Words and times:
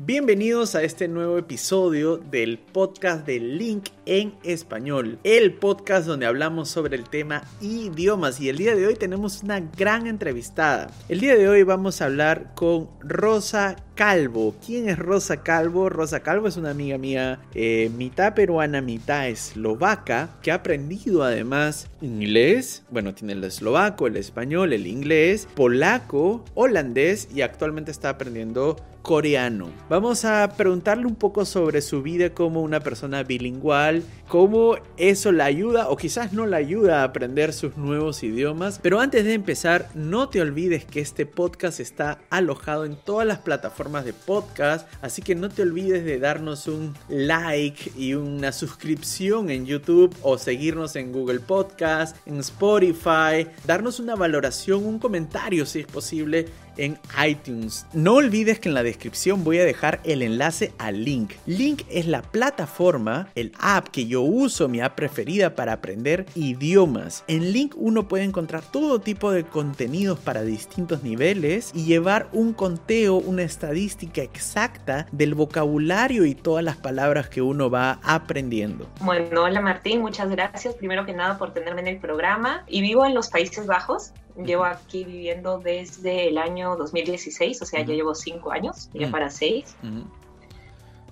Bienvenidos 0.00 0.76
a 0.76 0.84
este 0.84 1.08
nuevo 1.08 1.38
episodio 1.38 2.18
del 2.18 2.60
podcast 2.60 3.26
de 3.26 3.40
Link 3.40 3.88
en 4.06 4.32
español, 4.44 5.18
el 5.24 5.54
podcast 5.54 6.06
donde 6.06 6.24
hablamos 6.24 6.68
sobre 6.68 6.94
el 6.94 7.08
tema 7.08 7.42
idiomas 7.60 8.40
y 8.40 8.48
el 8.48 8.58
día 8.58 8.76
de 8.76 8.86
hoy 8.86 8.94
tenemos 8.94 9.42
una 9.42 9.58
gran 9.58 10.06
entrevistada. 10.06 10.88
El 11.08 11.18
día 11.18 11.34
de 11.34 11.48
hoy 11.48 11.64
vamos 11.64 12.00
a 12.00 12.04
hablar 12.04 12.54
con 12.54 12.88
Rosa 13.00 13.74
Calvo. 13.98 14.54
¿Quién 14.64 14.88
es 14.88 14.96
Rosa 14.96 15.42
Calvo? 15.42 15.88
Rosa 15.88 16.20
Calvo 16.20 16.46
es 16.46 16.56
una 16.56 16.70
amiga 16.70 16.98
mía, 16.98 17.40
eh, 17.52 17.90
mitad 17.96 18.32
peruana, 18.32 18.80
mitad 18.80 19.26
eslovaca, 19.26 20.38
que 20.40 20.52
ha 20.52 20.54
aprendido 20.54 21.24
además 21.24 21.88
inglés, 22.00 22.84
bueno, 22.92 23.12
tiene 23.12 23.32
el 23.32 23.42
eslovaco, 23.42 24.06
el 24.06 24.16
español, 24.16 24.72
el 24.72 24.86
inglés, 24.86 25.48
polaco, 25.52 26.44
holandés 26.54 27.28
y 27.34 27.40
actualmente 27.40 27.90
está 27.90 28.10
aprendiendo 28.10 28.76
coreano. 29.02 29.70
Vamos 29.88 30.26
a 30.26 30.52
preguntarle 30.56 31.06
un 31.06 31.14
poco 31.14 31.44
sobre 31.46 31.80
su 31.80 32.02
vida 32.02 32.30
como 32.34 32.62
una 32.62 32.80
persona 32.80 33.22
bilingual, 33.22 34.02
cómo 34.28 34.76
eso 34.98 35.32
la 35.32 35.46
ayuda 35.46 35.88
o 35.88 35.96
quizás 35.96 36.34
no 36.34 36.44
la 36.46 36.58
ayuda 36.58 37.00
a 37.00 37.04
aprender 37.04 37.54
sus 37.54 37.76
nuevos 37.78 38.22
idiomas. 38.22 38.78
Pero 38.82 39.00
antes 39.00 39.24
de 39.24 39.32
empezar, 39.32 39.88
no 39.94 40.28
te 40.28 40.42
olvides 40.42 40.84
que 40.84 41.00
este 41.00 41.24
podcast 41.24 41.80
está 41.80 42.18
alojado 42.28 42.84
en 42.84 42.96
todas 42.96 43.26
las 43.26 43.38
plataformas 43.38 43.87
de 43.88 44.12
podcast, 44.12 44.86
así 45.00 45.22
que 45.22 45.34
no 45.34 45.48
te 45.48 45.62
olvides 45.62 46.04
de 46.04 46.18
darnos 46.18 46.68
un 46.68 46.94
like 47.08 47.90
y 47.96 48.14
una 48.14 48.52
suscripción 48.52 49.50
en 49.50 49.64
YouTube 49.64 50.14
o 50.22 50.36
seguirnos 50.36 50.94
en 50.96 51.10
Google 51.10 51.40
Podcast, 51.40 52.16
en 52.26 52.38
Spotify, 52.40 53.46
darnos 53.66 53.98
una 53.98 54.14
valoración, 54.14 54.84
un 54.84 54.98
comentario 54.98 55.64
si 55.64 55.80
es 55.80 55.86
posible 55.86 56.46
en 56.78 56.98
iTunes. 57.24 57.86
No 57.92 58.14
olvides 58.14 58.58
que 58.60 58.68
en 58.68 58.74
la 58.74 58.82
descripción 58.82 59.44
voy 59.44 59.58
a 59.58 59.64
dejar 59.64 60.00
el 60.04 60.22
enlace 60.22 60.72
a 60.78 60.90
Link. 60.90 61.32
Link 61.46 61.82
es 61.90 62.06
la 62.06 62.22
plataforma, 62.22 63.28
el 63.34 63.52
app 63.58 63.88
que 63.88 64.06
yo 64.06 64.22
uso, 64.22 64.68
mi 64.68 64.80
app 64.80 64.94
preferida 64.94 65.54
para 65.54 65.74
aprender 65.74 66.26
idiomas. 66.34 67.24
En 67.28 67.52
Link 67.52 67.74
uno 67.76 68.08
puede 68.08 68.24
encontrar 68.24 68.62
todo 68.62 69.00
tipo 69.00 69.30
de 69.30 69.44
contenidos 69.44 70.18
para 70.18 70.42
distintos 70.42 71.02
niveles 71.02 71.72
y 71.74 71.84
llevar 71.84 72.28
un 72.32 72.52
conteo, 72.52 73.16
una 73.16 73.42
estadística 73.42 74.22
exacta 74.22 75.06
del 75.12 75.34
vocabulario 75.34 76.24
y 76.24 76.34
todas 76.34 76.64
las 76.64 76.76
palabras 76.76 77.28
que 77.28 77.42
uno 77.42 77.70
va 77.70 78.00
aprendiendo. 78.02 78.88
Bueno, 79.00 79.42
hola 79.42 79.60
Martín, 79.60 80.00
muchas 80.00 80.30
gracias 80.30 80.74
primero 80.74 81.04
que 81.04 81.12
nada 81.12 81.38
por 81.38 81.52
tenerme 81.52 81.80
en 81.80 81.88
el 81.88 81.98
programa 81.98 82.64
y 82.66 82.80
vivo 82.80 83.04
en 83.04 83.14
los 83.14 83.28
Países 83.28 83.66
Bajos. 83.66 84.12
Llevo 84.44 84.64
aquí 84.64 85.04
viviendo 85.04 85.58
desde 85.58 86.28
el 86.28 86.38
año 86.38 86.76
2016, 86.76 87.60
o 87.62 87.64
sea, 87.66 87.82
ya 87.82 87.94
llevo 87.94 88.14
cinco 88.14 88.52
años, 88.52 88.88
ya 88.94 89.10
para 89.10 89.30
seis. 89.30 89.76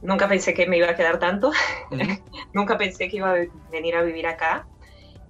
Nunca 0.02 0.28
pensé 0.28 0.54
que 0.54 0.66
me 0.66 0.76
iba 0.78 0.88
a 0.88 0.94
quedar 0.94 1.18
tanto, 1.18 1.50
nunca 2.52 2.78
pensé 2.78 3.08
que 3.08 3.16
iba 3.16 3.32
a 3.32 3.36
venir 3.72 3.96
a 3.96 4.02
vivir 4.02 4.26
acá. 4.26 4.66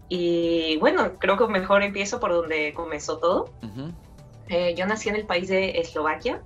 Y 0.08 0.76
bueno, 0.78 1.18
creo 1.18 1.36
que 1.36 1.46
mejor 1.46 1.82
empiezo 1.82 2.20
por 2.20 2.32
donde 2.32 2.74
comenzó 2.74 3.18
todo. 3.18 3.50
Eh, 4.48 4.74
yo 4.76 4.86
nací 4.86 5.08
en 5.08 5.16
el 5.16 5.26
país 5.26 5.48
de 5.48 5.80
Eslovaquia. 5.80 6.42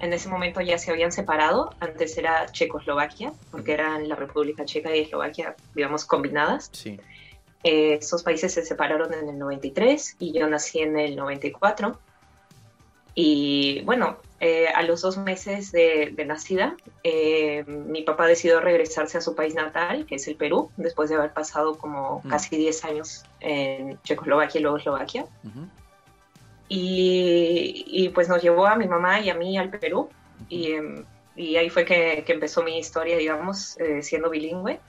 En 0.00 0.12
ese 0.12 0.28
momento 0.28 0.60
ya 0.60 0.78
se 0.78 0.90
habían 0.90 1.10
separado. 1.10 1.70
Antes 1.80 2.16
era 2.18 2.46
Checoslovaquia, 2.46 3.32
porque 3.50 3.72
eran 3.72 4.08
la 4.08 4.14
República 4.14 4.64
Checa 4.64 4.94
y 4.94 5.00
Eslovaquia, 5.00 5.56
digamos, 5.74 6.04
combinadas. 6.04 6.68
Sí. 6.72 7.00
Eh, 7.62 7.94
esos 7.94 8.22
países 8.22 8.54
se 8.54 8.64
separaron 8.64 9.12
en 9.12 9.28
el 9.28 9.38
93 9.38 10.16
y 10.18 10.32
yo 10.32 10.48
nací 10.48 10.80
en 10.80 10.98
el 10.98 11.16
94. 11.16 11.98
Y 13.14 13.82
bueno, 13.82 14.16
eh, 14.38 14.68
a 14.68 14.82
los 14.82 15.02
dos 15.02 15.18
meses 15.18 15.72
de, 15.72 16.14
nacida, 16.26 16.76
eh, 17.02 17.64
mi 17.66 18.02
papá 18.02 18.26
decidió 18.26 18.60
regresarse 18.60 19.18
a 19.18 19.20
su 19.20 19.34
país 19.34 19.54
natal, 19.54 20.06
que 20.06 20.14
es 20.14 20.26
el 20.28 20.36
Perú, 20.36 20.70
después 20.76 21.10
de 21.10 21.16
haber 21.16 21.32
pasado 21.32 21.76
como 21.76 22.22
mm. 22.24 22.28
casi 22.28 22.56
10 22.56 22.84
años 22.84 23.24
en 23.40 24.00
Checoslovaquia 24.04 24.58
y 24.58 24.62
luego 24.62 24.78
Eslovaquia. 24.78 25.26
y, 26.68 28.08
pues 28.14 28.28
nos 28.28 28.40
llevó 28.40 28.66
a 28.66 28.76
mi 28.76 28.86
mamá 28.86 29.20
y 29.20 29.28
a 29.28 29.34
mí 29.34 29.58
al 29.58 29.70
Perú. 29.70 30.08
y, 30.48 30.76
y, 31.36 31.56
ahí 31.56 31.68
fue 31.68 31.84
que, 31.84 32.22
que, 32.24 32.32
empezó 32.32 32.62
mi 32.62 32.78
historia, 32.78 33.18
digamos, 33.18 33.76
siendo 34.00 34.30
bilingüe. 34.30 34.80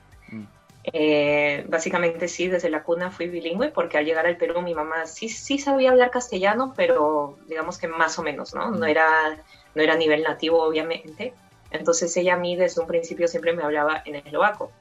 Eh, 0.83 1.63
básicamente 1.69 2.27
sí, 2.27 2.47
desde 2.47 2.69
la 2.69 2.81
cuna 2.83 3.11
fui 3.11 3.27
bilingüe 3.27 3.69
porque 3.69 3.99
al 3.99 4.05
llegar 4.05 4.25
al 4.25 4.37
Perú 4.37 4.61
mi 4.61 4.73
mamá 4.73 5.05
sí, 5.05 5.29
sí 5.29 5.59
sabía 5.59 5.91
hablar 5.91 6.09
castellano, 6.09 6.73
pero 6.75 7.37
digamos 7.47 7.77
que 7.77 7.87
más 7.87 8.17
o 8.17 8.23
menos, 8.23 8.55
¿no? 8.55 8.71
No 8.71 8.85
era, 8.87 9.37
no 9.75 9.81
era 9.81 9.93
a 9.93 9.97
nivel 9.97 10.23
nativo, 10.23 10.63
obviamente. 10.63 11.33
Entonces 11.69 12.15
ella 12.17 12.33
a 12.33 12.37
mí 12.37 12.55
desde 12.55 12.81
un 12.81 12.87
principio 12.87 13.27
siempre 13.27 13.53
me 13.53 13.63
hablaba 13.63 14.01
en 14.05 14.15
eslovaco. 14.15 14.71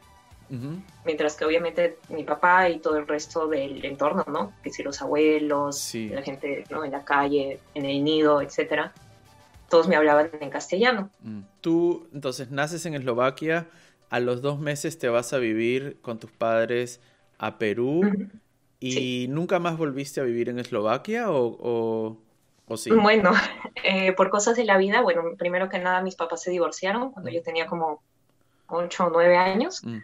Mientras 1.05 1.37
que 1.37 1.45
obviamente 1.45 1.99
mi 2.09 2.25
papá 2.25 2.69
y 2.69 2.81
todo 2.81 2.97
el 2.97 3.07
resto 3.07 3.47
del 3.47 3.85
entorno, 3.85 4.25
¿no? 4.27 4.53
Que 4.65 4.71
si 4.71 4.83
los 4.83 5.01
abuelos, 5.01 5.95
la 5.95 6.23
gente 6.23 6.65
¿no? 6.71 6.85
en 6.85 6.91
la 6.91 7.05
calle, 7.05 7.61
en 7.75 7.85
el 7.85 8.03
nido, 8.03 8.43
etcétera, 8.43 8.93
todos 9.69 9.87
me 9.87 9.95
hablaban 9.95 10.31
en 10.41 10.51
castellano. 10.51 11.09
Mm. 11.23 11.43
Tú 11.61 12.09
entonces 12.13 12.51
naces 12.51 12.85
en 12.85 12.95
Eslovaquia, 12.95 13.69
a 14.11 14.21
los 14.21 14.43
dos 14.43 14.59
meses 14.59 14.99
te 14.99 15.09
vas 15.09 15.33
a 15.33 15.39
vivir 15.39 15.99
con 16.03 16.19
tus 16.19 16.31
padres 16.31 17.01
a 17.39 17.59
Perú 17.59 18.03
y 18.81 19.27
nunca 19.29 19.59
más 19.59 19.79
volviste 19.79 20.21
a 20.21 20.25
vivir 20.25 20.49
en 20.49 20.59
Eslovaquia 20.59 21.31
o, 21.31 22.19
o, 22.67 22.77
sí? 22.77 22.91
Bueno, 22.91 23.33
eh, 23.85 24.13
por 24.13 24.31
cosas 24.31 24.57
de 24.57 24.65
la 24.65 24.77
vida, 24.77 25.01
bueno, 25.01 25.23
primero 25.39 25.69
que 25.69 25.79
nada 25.79 26.03
mis 26.03 26.17
papás 26.17 26.43
se 26.43 26.51
divorciaron 26.51 27.13
cuando 27.13 27.31
yo 27.31 27.43
tenía 27.43 27.67
como 27.67 28.03
ocho 28.67 29.07
o 29.07 29.11
nueve 29.11 29.37
años, 29.37 29.85
mm. 29.85 29.99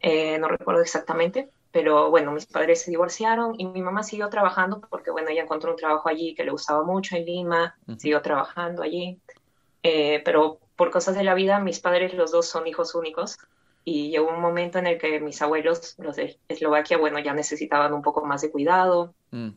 eh, 0.00 0.38
no 0.38 0.48
recuerdo 0.48 0.80
exactamente, 0.82 1.50
pero 1.72 2.10
bueno, 2.10 2.32
mis 2.32 2.46
padres 2.46 2.82
se 2.82 2.90
divorciaron 2.90 3.54
y 3.58 3.66
mi 3.66 3.82
mamá 3.82 4.02
siguió 4.02 4.28
trabajando 4.28 4.80
porque 4.80 5.10
bueno, 5.10 5.28
ella 5.28 5.42
encontró 5.42 5.70
un 5.70 5.76
trabajo 5.76 6.08
allí 6.08 6.34
que 6.34 6.44
le 6.44 6.50
gustaba 6.50 6.84
mucho 6.84 7.16
en 7.16 7.24
Lima, 7.24 7.76
siguió 7.98 8.20
trabajando 8.22 8.82
allí, 8.82 9.18
eh, 9.82 10.22
pero 10.24 10.58
por 10.82 10.90
cosas 10.90 11.14
de 11.14 11.22
la 11.22 11.34
vida, 11.34 11.60
mis 11.60 11.78
padres 11.78 12.12
los 12.12 12.32
dos 12.32 12.48
son 12.48 12.66
hijos 12.66 12.96
únicos 12.96 13.38
y 13.84 14.10
llegó 14.10 14.30
un 14.30 14.40
momento 14.40 14.80
en 14.80 14.88
el 14.88 14.98
que 14.98 15.20
mis 15.20 15.40
abuelos, 15.40 15.94
los 15.98 16.16
de 16.16 16.40
Eslovaquia, 16.48 16.98
bueno, 16.98 17.20
ya 17.20 17.34
necesitaban 17.34 17.94
un 17.94 18.02
poco 18.02 18.26
más 18.26 18.42
de 18.42 18.50
cuidado. 18.50 19.14
Mm. 19.30 19.50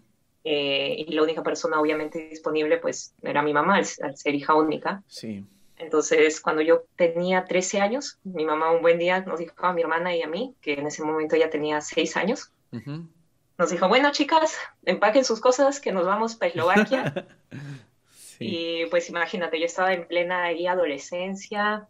Eh, 0.43 0.97
y 0.99 1.11
la 1.11 1.23
única 1.23 1.41
persona 1.41 1.81
obviamente 1.81 2.29
disponible 2.29 2.77
pues 2.77 3.15
era 3.23 3.41
mi 3.41 3.53
mamá, 3.53 3.77
al, 3.77 3.85
ser 3.85 4.35
hija 4.35 4.53
única. 4.53 5.01
Sí. 5.07 5.43
Entonces, 5.77 6.39
cuando 6.39 6.61
yo 6.61 6.83
tenía 6.95 7.43
13 7.43 7.81
años, 7.81 8.19
mi 8.23 8.45
mamá 8.45 8.69
un 8.69 8.83
buen 8.83 8.99
día 8.99 9.21
nos 9.21 9.39
dijo 9.39 9.55
a 9.57 9.73
mi 9.73 9.81
hermana 9.81 10.15
y 10.15 10.21
a 10.21 10.27
mí, 10.27 10.53
que 10.61 10.73
en 10.73 10.85
ese 10.85 11.03
momento 11.03 11.35
ya 11.35 11.49
tenía 11.49 11.81
6 11.81 12.17
años, 12.17 12.51
nos 13.57 13.71
dijo, 13.71 13.87
bueno 13.87 14.11
chicas, 14.11 14.59
empaquen 14.83 15.25
sus 15.25 15.41
cosas 15.41 15.79
que 15.79 15.91
nos 15.91 16.05
vamos 16.05 16.35
para 16.35 16.49
Eslovaquia. 16.49 17.25
Y 18.39 18.85
pues 18.87 19.09
imagínate, 19.09 19.59
yo 19.59 19.65
estaba 19.65 19.93
en 19.93 20.07
plena 20.07 20.45
ahí 20.45 20.67
adolescencia, 20.67 21.87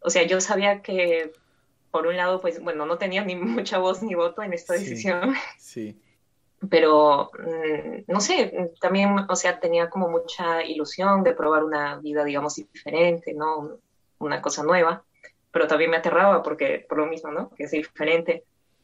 o 0.00 0.10
sea, 0.10 0.24
yo 0.24 0.40
sabía 0.40 0.82
que 0.82 1.32
por 1.90 2.06
un 2.06 2.16
lado, 2.16 2.40
pues 2.40 2.62
bueno, 2.62 2.86
no 2.86 2.98
tenía 2.98 3.24
ni 3.24 3.34
mucha 3.36 3.78
voz 3.78 4.02
ni 4.02 4.14
voto 4.14 4.42
en 4.42 4.52
esta 4.52 4.74
decisión. 4.74 5.34
Sí. 5.58 6.00
Pero, 6.70 7.30
mm, 7.38 8.10
no 8.10 8.20
sé, 8.20 8.72
también, 8.80 9.16
o 9.28 9.36
sea, 9.36 9.60
tenía 9.60 9.88
como 9.88 10.08
mucha 10.08 10.64
ilusión 10.64 11.22
de 11.22 11.32
probar 11.32 11.62
una 11.62 12.00
vida, 12.00 12.24
digamos, 12.24 12.56
diferente, 12.56 13.32
¿no? 13.32 13.78
Una 14.18 14.42
cosa 14.42 14.64
nueva, 14.64 15.04
pero 15.52 15.68
también 15.68 15.92
me 15.92 15.98
aterraba 15.98 16.42
porque, 16.42 16.84
por 16.88 16.98
lo 16.98 17.06
mismo, 17.06 17.30
¿no? 17.30 17.50
Que 17.50 17.62
es 17.64 17.70
diferente. 17.70 18.42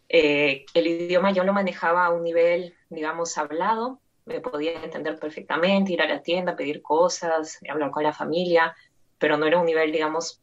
Eh, 0.09 0.65
el 0.73 0.87
idioma 0.87 1.33
yo 1.33 1.43
lo 1.43 1.53
manejaba 1.53 2.07
a 2.07 2.11
un 2.11 2.23
nivel, 2.23 2.75
digamos, 2.91 3.37
hablado, 3.39 3.99
me 4.27 4.41
podía 4.41 4.83
entender 4.83 5.19
perfectamente, 5.19 5.93
ir 5.93 6.03
a 6.03 6.09
la 6.09 6.23
tienda, 6.23 6.57
pedir 6.57 6.83
cosas, 6.83 7.59
hablar 7.69 7.91
con 7.91 8.03
la 8.03 8.13
familia, 8.13 8.75
pero 9.19 9.37
no 9.37 9.47
era 9.47 9.59
un 9.59 9.67
nivel, 9.67 9.93
digamos, 9.93 10.41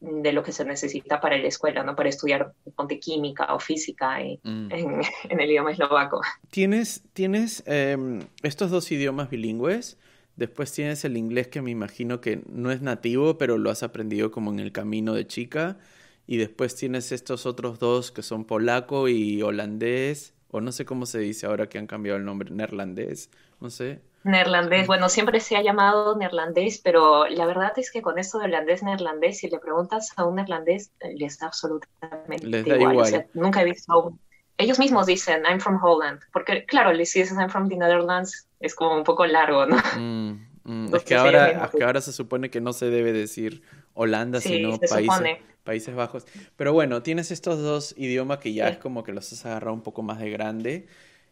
de 0.00 0.32
lo 0.32 0.42
que 0.42 0.52
se 0.52 0.64
necesita 0.64 1.20
para 1.20 1.38
la 1.38 1.46
escuela, 1.46 1.84
¿no? 1.84 1.94
Para 1.94 2.08
estudiar 2.08 2.52
ponte 2.74 2.98
química 2.98 3.54
o 3.54 3.60
física 3.60 4.18
mm. 4.42 4.68
en, 4.72 5.40
el 5.40 5.50
idioma 5.50 5.72
eslovaco. 5.72 6.20
¿Tienes, 6.50 7.04
tienes 7.12 7.62
em, 7.66 8.20
estos 8.42 8.70
dos 8.70 8.90
idiomas 8.90 9.30
bilingües? 9.30 9.98
Después 10.36 10.72
tienes 10.72 11.04
el 11.04 11.16
inglés 11.16 11.48
que 11.48 11.62
me 11.62 11.70
imagino 11.70 12.20
que 12.20 12.42
no 12.48 12.72
es 12.72 12.82
nativo, 12.82 13.38
pero 13.38 13.58
lo 13.58 13.70
has 13.70 13.82
aprendido 13.82 14.30
como 14.30 14.50
en 14.50 14.58
el 14.58 14.72
camino 14.72 15.14
de 15.14 15.26
chica. 15.26 15.78
Y 16.26 16.36
después 16.36 16.74
tienes 16.74 17.12
estos 17.12 17.46
otros 17.46 17.78
dos 17.78 18.10
que 18.10 18.22
son 18.22 18.44
polaco 18.44 19.08
y 19.08 19.42
holandés 19.42 20.34
o 20.52 20.60
no 20.60 20.70
sé 20.70 20.84
cómo 20.84 21.06
se 21.06 21.18
dice 21.18 21.46
ahora 21.46 21.66
que 21.66 21.78
han 21.78 21.86
cambiado 21.86 22.18
el 22.18 22.24
nombre, 22.24 22.50
neerlandés, 22.50 23.30
no 23.58 23.70
sé. 23.70 24.00
Neerlandés, 24.22 24.86
bueno, 24.86 25.08
siempre 25.08 25.40
se 25.40 25.56
ha 25.56 25.62
llamado 25.62 26.16
neerlandés, 26.16 26.78
pero 26.78 27.26
la 27.26 27.46
verdad 27.46 27.72
es 27.76 27.90
que 27.90 28.02
con 28.02 28.18
esto 28.18 28.38
de 28.38 28.44
holandés, 28.44 28.82
neerlandés, 28.82 29.38
si 29.38 29.48
le 29.48 29.58
preguntas 29.58 30.12
a 30.16 30.24
un 30.24 30.36
neerlandés, 30.36 30.92
les 31.16 31.38
da 31.38 31.46
absolutamente 31.46 32.46
les 32.46 32.64
da 32.66 32.76
igual. 32.76 33.26
nunca 33.32 33.62
he 33.62 33.64
visto 33.64 34.14
Ellos 34.58 34.78
mismos 34.78 35.06
dicen, 35.06 35.42
I'm 35.44 35.58
from 35.58 35.82
Holland, 35.82 36.20
porque 36.32 36.66
claro, 36.66 36.92
si 37.04 37.20
dices 37.20 37.32
I'm 37.38 37.48
from 37.48 37.68
the 37.68 37.76
Netherlands, 37.76 38.46
es 38.60 38.74
como 38.74 38.94
un 38.94 39.04
poco 39.04 39.26
largo, 39.26 39.64
¿no? 39.64 39.76
Mm, 39.98 40.46
mm, 40.64 40.94
es, 40.94 41.02
que 41.02 41.16
ahora, 41.16 41.70
que 41.76 41.82
ahora 41.82 42.02
se 42.02 42.12
supone 42.12 42.50
que 42.50 42.60
no 42.60 42.74
se 42.74 42.90
debe 42.90 43.12
decir 43.12 43.62
Holanda, 43.94 44.40
sino 44.40 44.78
países, 44.78 45.38
países 45.62 45.94
Bajos. 45.94 46.26
Pero 46.56 46.72
bueno, 46.72 47.02
tienes 47.02 47.30
estos 47.30 47.60
dos 47.60 47.94
idiomas 47.96 48.38
que 48.38 48.52
ya 48.52 48.68
es 48.68 48.78
como 48.78 49.04
que 49.04 49.12
los 49.12 49.32
has 49.32 49.46
agarrado 49.46 49.74
un 49.74 49.82
poco 49.82 50.02
más 50.02 50.18
de 50.18 50.30
grande. 50.30 50.86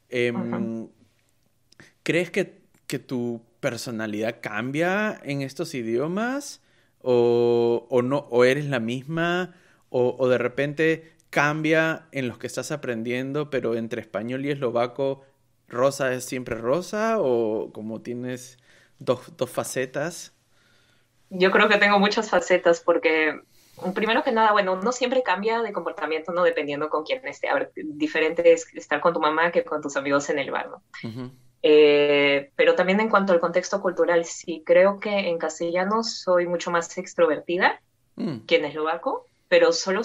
Em, 0.09 0.88
¿Crees 2.03 2.31
que, 2.31 2.61
que, 2.87 2.99
tu 2.99 3.43
personalidad 3.61 4.37
cambia 4.41 5.21
en 5.23 5.43
estos 5.43 5.75
idiomas? 5.75 6.62
¿O, 7.03 7.87
o 7.91 8.03
no, 8.03 8.27
o 8.31 8.44
eres 8.44 8.67
la 8.67 8.81
misma? 8.81 9.55
O, 9.88 10.17
o, 10.19 10.29
de 10.29 10.38
repente 10.38 11.12
cambia 11.31 12.06
en 12.12 12.29
los 12.29 12.38
que 12.38 12.47
estás 12.47 12.73
aprendiendo, 12.73 13.50
pero 13.50 13.75
entre 13.76 14.00
español 14.00 14.44
y 14.44 14.50
eslovaco, 14.50 15.25
rosa 15.69 16.12
es 16.12 16.25
siempre 16.25 16.56
rosa? 16.56 17.17
¿O 17.19 17.73
como 17.73 18.03
tienes 18.03 18.59
dos, 18.99 19.37
dos 19.37 19.50
facetas? 19.50 20.35
Yo 21.31 21.50
creo 21.53 21.69
que 21.69 21.79
tengo 21.79 21.99
muchas 21.99 22.29
facetas 22.29 22.81
porque 22.81 23.41
primero 23.94 24.23
que 24.23 24.32
nada, 24.32 24.53
bueno, 24.53 24.75
uno 24.75 24.93
siempre 24.93 25.23
cambia 25.23 25.62
de 25.62 25.73
comportamiento, 25.73 26.32
¿no? 26.32 26.43
Dependiendo 26.43 26.88
con 26.88 27.05
quién 27.05 27.27
esté. 27.27 27.49
A 27.49 27.55
ver, 27.55 27.73
diferente 27.75 28.53
es 28.53 28.67
estar 28.75 29.00
con 29.00 29.12
tu 29.12 29.21
mamá 29.21 29.50
que 29.50 29.65
con 29.65 29.81
tus 29.81 29.97
amigos 29.97 30.31
en 30.31 30.38
el 30.38 30.50
bar, 30.50 30.69
¿no? 30.71 30.82
Eh, 31.62 32.50
pero 32.56 32.75
también 32.75 33.00
en 33.00 33.11
cuanto 33.11 33.32
al 33.32 33.41
contexto 33.41 33.81
cultural, 33.82 34.25
sí, 34.25 34.62
creo 34.65 34.99
que 34.99 35.29
en 35.29 35.38
castellano 35.38 36.03
soy 36.03 36.47
mucho 36.47 36.71
más 36.71 36.97
extrovertida 36.97 37.81
mm. 38.17 38.47
que 38.47 38.56
en 38.56 38.65
eslovaco, 38.65 39.27
pero 39.49 39.73
solo, 39.73 40.03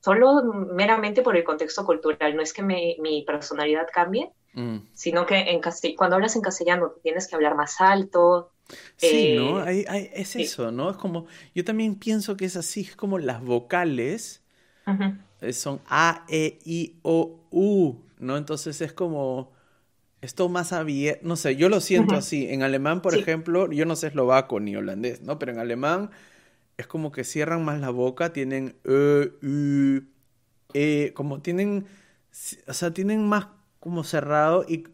solo 0.00 0.42
meramente 0.42 1.22
por 1.22 1.36
el 1.36 1.44
contexto 1.44 1.84
cultural. 1.86 2.36
No 2.36 2.42
es 2.42 2.52
que 2.52 2.62
mi 2.62 3.24
personalidad 3.26 3.86
cambie, 3.92 4.30
mm. 4.52 4.78
sino 4.92 5.26
que 5.26 5.36
en 5.36 5.60
cuando 5.96 6.16
hablas 6.16 6.36
en 6.36 6.42
castellano 6.42 6.94
tienes 7.02 7.28
que 7.28 7.34
hablar 7.34 7.54
más 7.54 7.80
alto, 7.80 8.50
Sí, 8.96 9.34
¿no? 9.36 9.66
Eh, 9.66 10.10
es 10.14 10.36
eso, 10.36 10.70
¿no? 10.70 10.90
Es 10.90 10.96
como, 10.96 11.26
yo 11.54 11.64
también 11.64 11.96
pienso 11.96 12.36
que 12.36 12.46
es 12.46 12.56
así, 12.56 12.82
es 12.82 12.96
como 12.96 13.18
las 13.18 13.42
vocales 13.42 14.42
eh, 15.40 15.52
son 15.52 15.80
A, 15.86 16.24
E, 16.28 16.58
I, 16.64 16.96
O, 17.02 17.40
U, 17.50 17.96
¿no? 18.18 18.36
Entonces 18.36 18.80
es 18.80 18.92
como, 18.92 19.52
esto 20.22 20.48
más 20.48 20.72
abierto, 20.72 21.26
no 21.26 21.36
sé, 21.36 21.56
yo 21.56 21.68
lo 21.68 21.80
siento 21.80 22.14
así. 22.14 22.48
En 22.48 22.62
alemán, 22.62 23.02
por 23.02 23.14
ejemplo, 23.14 23.70
yo 23.70 23.84
no 23.84 23.96
sé 23.96 24.08
eslovaco 24.08 24.60
ni 24.60 24.74
holandés, 24.74 25.20
¿no? 25.20 25.38
Pero 25.38 25.52
en 25.52 25.58
alemán 25.58 26.10
es 26.76 26.86
como 26.86 27.12
que 27.12 27.24
cierran 27.24 27.64
más 27.64 27.80
la 27.80 27.90
boca, 27.90 28.32
tienen 28.32 28.76
E, 28.84 29.32
U, 29.42 30.02
E, 30.72 31.12
como 31.14 31.42
tienen, 31.42 31.86
o 32.66 32.72
sea, 32.72 32.92
tienen 32.92 33.28
más 33.28 33.48
como 33.80 34.02
cerrado 34.02 34.64
y 34.66 34.84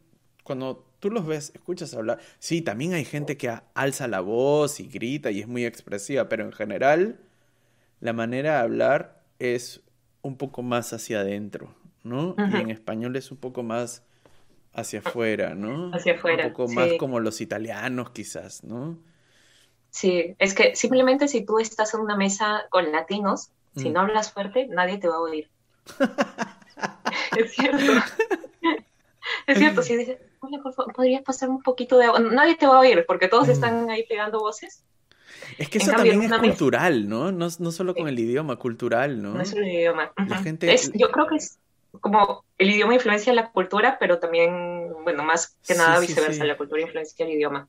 cuando 0.42 0.89
tú 1.00 1.10
los 1.10 1.26
ves, 1.26 1.50
escuchas 1.54 1.92
hablar. 1.94 2.18
Sí, 2.38 2.62
también 2.62 2.92
hay 2.92 3.04
gente 3.04 3.36
que 3.36 3.52
alza 3.74 4.06
la 4.06 4.20
voz 4.20 4.78
y 4.80 4.86
grita 4.86 5.30
y 5.30 5.40
es 5.40 5.48
muy 5.48 5.64
expresiva, 5.64 6.28
pero 6.28 6.44
en 6.44 6.52
general 6.52 7.18
la 8.00 8.12
manera 8.12 8.54
de 8.54 8.58
hablar 8.60 9.22
es 9.38 9.80
un 10.22 10.36
poco 10.36 10.62
más 10.62 10.92
hacia 10.92 11.20
adentro, 11.20 11.74
¿no? 12.04 12.36
Y 12.38 12.56
en 12.56 12.70
español 12.70 13.16
es 13.16 13.30
un 13.30 13.38
poco 13.38 13.62
más 13.62 14.04
hacia 14.72 15.00
afuera, 15.00 15.54
¿no? 15.54 15.90
Hacia 15.94 16.14
afuera. 16.14 16.46
Un 16.46 16.52
poco 16.52 16.68
más 16.68 16.92
como 16.98 17.18
los 17.20 17.40
italianos 17.40 18.10
quizás, 18.10 18.62
¿no? 18.62 18.98
Sí, 19.90 20.36
es 20.38 20.54
que 20.54 20.76
simplemente 20.76 21.26
si 21.26 21.44
tú 21.44 21.58
estás 21.58 21.94
en 21.94 22.00
una 22.00 22.16
mesa 22.16 22.66
con 22.70 22.92
latinos, 22.92 23.50
si 23.76 23.90
mm. 23.90 23.92
no 23.92 24.00
hablas 24.00 24.32
fuerte, 24.32 24.66
nadie 24.68 24.98
te 24.98 25.08
va 25.08 25.16
a 25.16 25.20
oír. 25.20 25.48
es 27.36 27.52
cierto. 27.52 27.92
es 29.46 29.58
cierto, 29.58 29.82
si 29.82 29.96
dices, 29.96 30.18
¿podrías 30.94 31.22
pasar 31.22 31.48
un 31.48 31.62
poquito 31.62 31.98
de 31.98 32.06
agua? 32.06 32.20
Nadie 32.20 32.56
te 32.56 32.66
va 32.66 32.76
a 32.76 32.80
oír 32.80 33.04
porque 33.06 33.28
todos 33.28 33.48
mm. 33.48 33.50
están 33.50 33.90
ahí 33.90 34.04
pegando 34.06 34.40
voces. 34.40 34.84
Es 35.58 35.68
que 35.68 35.78
eso 35.78 35.92
también 35.92 36.22
es 36.22 36.32
cultural, 36.32 37.08
¿no? 37.08 37.32
¿no? 37.32 37.48
No 37.58 37.72
solo 37.72 37.94
con 37.94 38.08
el 38.08 38.18
idioma, 38.18 38.56
cultural, 38.56 39.20
¿no? 39.20 39.34
No 39.34 39.40
es 39.40 39.52
el 39.52 39.66
idioma. 39.66 40.12
La 40.28 40.38
gente... 40.38 40.74
yo 40.94 41.10
creo 41.10 41.26
que 41.26 41.36
es 41.36 41.58
como 42.00 42.44
el 42.58 42.70
idioma 42.70 42.94
influencia 42.94 43.32
la 43.32 43.50
cultura, 43.50 43.96
pero 43.98 44.18
también, 44.18 44.92
bueno, 45.02 45.24
más 45.24 45.56
que 45.66 45.74
nada 45.74 45.98
viceversa, 45.98 46.44
la 46.44 46.56
cultura 46.56 46.82
influencia 46.82 47.24
el 47.24 47.32
idioma. 47.32 47.68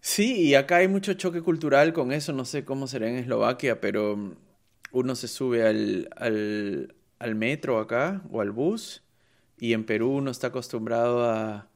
Sí, 0.00 0.42
y 0.42 0.54
acá 0.54 0.76
hay 0.76 0.88
mucho 0.88 1.14
choque 1.14 1.42
cultural 1.42 1.92
con 1.92 2.12
eso, 2.12 2.32
no 2.32 2.44
sé 2.44 2.64
cómo 2.64 2.86
será 2.86 3.08
en 3.08 3.16
Eslovaquia, 3.16 3.80
pero 3.80 4.36
uno 4.92 5.14
se 5.16 5.28
sube 5.28 5.66
al, 5.66 6.08
al, 6.16 6.94
al 7.18 7.34
metro 7.34 7.78
acá 7.78 8.22
o 8.30 8.40
al 8.40 8.52
bus 8.52 9.02
y 9.60 9.72
en 9.72 9.84
Perú 9.84 10.10
uno 10.10 10.30
está 10.30 10.48
acostumbrado 10.48 11.24
a 11.24 11.68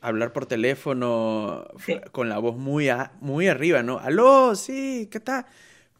hablar 0.00 0.32
por 0.32 0.46
teléfono 0.46 1.66
con 2.12 2.28
la 2.28 2.38
voz 2.38 2.56
muy, 2.56 2.88
muy 3.20 3.48
arriba, 3.48 3.82
¿no? 3.82 3.98
Aló, 3.98 4.54
sí, 4.54 5.08
¿qué 5.10 5.20
tal? 5.20 5.46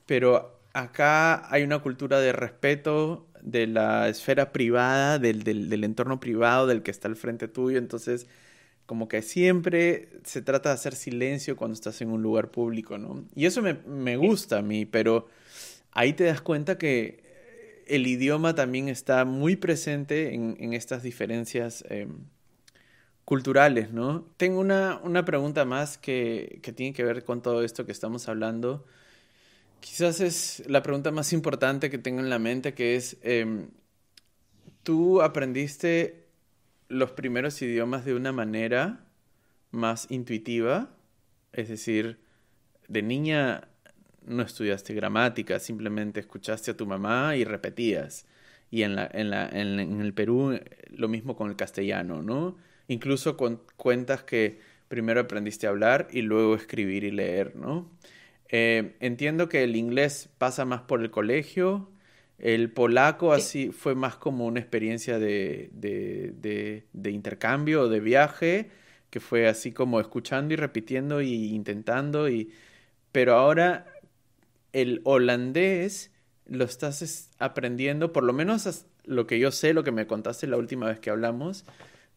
Pero 0.07 0.61
acá 0.73 1.53
hay 1.53 1.63
una 1.63 1.81
cultura 1.81 2.21
de 2.21 2.33
respeto 2.33 3.27
de 3.43 3.67
la 3.67 4.09
esfera 4.09 4.53
privada, 4.53 5.19
del, 5.19 5.43
del, 5.43 5.85
entorno 5.85 6.21
privado 6.21 6.67
del 6.67 6.83
que 6.83 6.91
está 6.91 7.09
al 7.09 7.17
frente 7.17 7.49
tuyo, 7.49 7.79
entonces 7.79 8.27
como 8.87 9.09
que 9.09 9.23
siempre 9.23 10.09
se 10.25 10.43
trata 10.43 10.71
de 10.71 10.75
hacer 10.75 10.95
silencio 10.95 11.57
cuando 11.57 11.75
estás 11.75 12.01
en 12.03 12.11
un 12.11 12.23
lugar 12.23 12.51
público, 12.51 12.99
¿no? 12.99 13.25
Y 13.35 13.47
eso 13.47 13.63
me, 13.63 13.75
me 13.87 14.17
gusta 14.17 14.59
a 14.59 14.63
mí, 14.63 14.85
pero 14.85 15.29
ahí 15.93 16.13
te 16.13 16.25
das 16.25 16.41
cuenta 16.41 16.77
que 16.77 17.30
el 17.91 18.07
idioma 18.07 18.55
también 18.55 18.89
está 18.89 19.25
muy 19.25 19.57
presente 19.57 20.33
en, 20.33 20.73
estas 20.75 21.03
diferencias 21.03 21.85
em, 21.89 22.19
culturales, 23.25 23.93
¿no? 23.93 24.23
Tengo 24.37 24.61
una, 24.61 25.25
pregunta 25.25 25.65
más 25.65 25.99
que, 25.99 26.61
tiene 26.77 26.93
que 26.95 27.03
ver 27.03 27.25
con 27.25 27.43
todo 27.43 27.65
esto 27.65 27.87
que 27.87 27.93
estamos 27.93 28.29
hablando. 28.29 28.87
Quizás 29.81 30.21
es 30.21 30.63
la 30.69 30.83
pregunta 30.83 31.11
más 31.11 31.33
importante 31.33 31.91
que 31.91 31.99
tengo 31.99 32.21
en 32.21 32.31
la 32.31 32.39
mente, 32.39 32.75
que 32.75 32.95
es, 32.95 33.17
em, 33.23 33.71
¿tú 34.85 35.21
aprendiste 35.21 36.29
los 36.89 37.11
primeros 37.11 37.61
idiomas 37.61 38.05
de 38.05 38.15
una 38.15 38.31
manera 38.31 39.05
más 39.73 40.07
intuitiva? 40.11 40.91
Es 41.53 41.69
decir, 41.69 42.21
de 42.87 43.03
niña 43.03 43.70
no 44.27 44.43
estudiaste 44.43 44.95
gramática, 44.95 45.59
simplemente 45.59 46.21
escuchaste 46.21 46.73
a 46.73 46.77
tu 46.77 46.87
mamá 46.87 47.37
y 47.37 47.45
repetías. 47.45 48.27
Y 48.71 48.83
en, 48.83 48.95
la, 48.95 49.11
en, 49.13 49.31
la, 49.31 49.49
en, 49.49 50.01
el 50.01 50.15
Perú 50.15 50.59
lo 50.91 51.09
mismo 51.09 51.37
con 51.37 51.51
el 51.51 51.57
castellano, 51.57 52.23
¿no? 52.23 52.57
Incluso 52.87 53.37
con, 53.37 53.61
cuentas 53.77 54.23
que 54.23 54.61
primero 54.89 55.21
aprendiste 55.21 55.67
a 55.67 55.71
hablar 55.71 56.09
y 56.13 56.23
luego 56.23 56.55
escribir 56.55 57.05
y 57.05 57.11
leer, 57.11 57.57
¿no? 57.57 57.91
Eh, 58.49 58.97
entiendo 59.01 59.49
que 59.49 59.65
el 59.65 59.77
inglés 59.77 60.29
pasa 60.39 60.65
más 60.65 60.83
por 60.83 61.01
el 61.01 61.11
colegio, 61.11 61.91
el 62.39 62.71
polaco 62.71 63.33
así 63.33 63.71
fue 63.71 63.95
más 63.95 64.17
como 64.17 64.47
una 64.47 64.61
experiencia 64.61 65.19
de, 65.19 65.71
de, 65.73 66.33
de, 66.41 66.85
de 66.93 67.11
intercambio, 67.11 67.89
de 67.89 68.01
viaje, 68.01 68.71
que 69.11 69.21
fue 69.21 69.47
así 69.49 69.73
como 69.73 70.01
escuchando 70.01 70.55
y 70.55 70.57
repitiendo 70.57 71.21
y 71.21 71.55
intentando 71.55 72.29
y 72.29 72.51
pero 73.13 73.35
ahora 73.35 73.87
el 74.73 75.01
holandés 75.05 76.11
lo 76.47 76.65
estás 76.65 77.31
aprendiendo, 77.39 78.13
por 78.13 78.25
lo 78.25 78.33
menos 78.33 78.87
lo 79.05 79.27
que 79.27 79.39
yo 79.39 79.51
sé, 79.51 79.73
lo 79.73 79.85
que 79.85 79.93
me 79.93 80.07
contaste 80.07 80.47
la 80.47 80.57
última 80.57 80.87
vez 80.87 80.99
que 80.99 81.11
hablamos, 81.11 81.65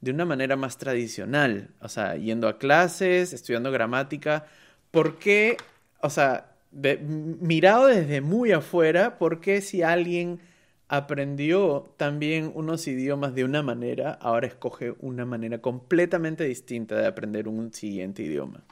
de 0.01 0.12
una 0.12 0.25
manera 0.25 0.55
más 0.55 0.77
tradicional, 0.77 1.69
o 1.79 1.88
sea, 1.88 2.15
yendo 2.15 2.48
a 2.48 2.57
clases, 2.57 3.31
estudiando 3.31 3.72
gramática. 3.72 4.45
¿Por 4.91 5.17
qué, 5.17 5.55
o 6.01 6.10
sea, 6.10 6.51
mirado 6.72 7.88
desde 7.88 8.19
muy 8.22 8.51
afuera, 8.51 9.17
por 9.17 9.39
qué 9.39 9.62
si 9.62 9.81
alguien 9.81 10.39
aprendió 10.89 11.93
también 11.98 12.51
unos 12.53 12.88
idiomas 12.88 13.33
de 13.33 13.45
una 13.45 13.63
manera, 13.63 14.12
ahora 14.13 14.48
escoge 14.48 14.93
una 15.00 15.25
manera 15.25 15.60
completamente 15.60 16.43
distinta 16.43 16.95
de 16.98 17.07
aprender 17.07 17.48
un 17.48 17.74
siguiente 17.74 18.24
idioma? 18.24 18.63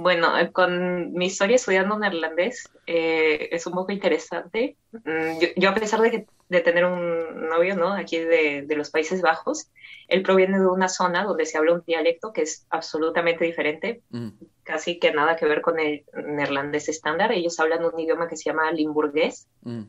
Bueno, 0.00 0.32
con 0.52 1.12
mi 1.12 1.26
historia 1.26 1.56
estudiando 1.56 1.98
neerlandés 1.98 2.70
eh, 2.86 3.48
es 3.50 3.66
un 3.66 3.72
poco 3.72 3.90
interesante. 3.90 4.76
Mm, 4.92 5.38
yo, 5.56 5.70
a 5.70 5.74
pesar 5.74 6.00
de, 6.00 6.26
de, 6.48 6.60
tener 6.60 6.84
un 6.84 7.48
novio 7.48 7.74
¿no? 7.74 7.92
aquí 7.92 8.18
de, 8.18 8.62
de, 8.62 8.76
los 8.76 8.90
Países 8.90 9.22
Bajos, 9.22 9.70
él 10.06 10.22
proviene 10.22 10.60
de 10.60 10.66
una 10.66 10.88
zona 10.88 11.24
donde 11.24 11.46
se 11.46 11.58
habla 11.58 11.74
un 11.74 11.82
dialecto 11.84 12.32
que 12.32 12.42
es 12.42 12.64
absolutamente 12.70 13.44
diferente, 13.44 14.00
mm. 14.10 14.28
casi 14.62 15.00
que 15.00 15.12
nada 15.12 15.34
que 15.34 15.46
ver 15.46 15.62
con 15.62 15.80
el 15.80 16.04
neerlandés 16.14 16.88
estándar. 16.88 17.32
Ellos 17.32 17.58
hablan 17.58 17.84
un 17.84 17.98
idioma 17.98 18.28
que 18.28 18.36
se 18.36 18.44
llama 18.44 18.70
limburgués 18.70 19.48
mm. 19.62 19.82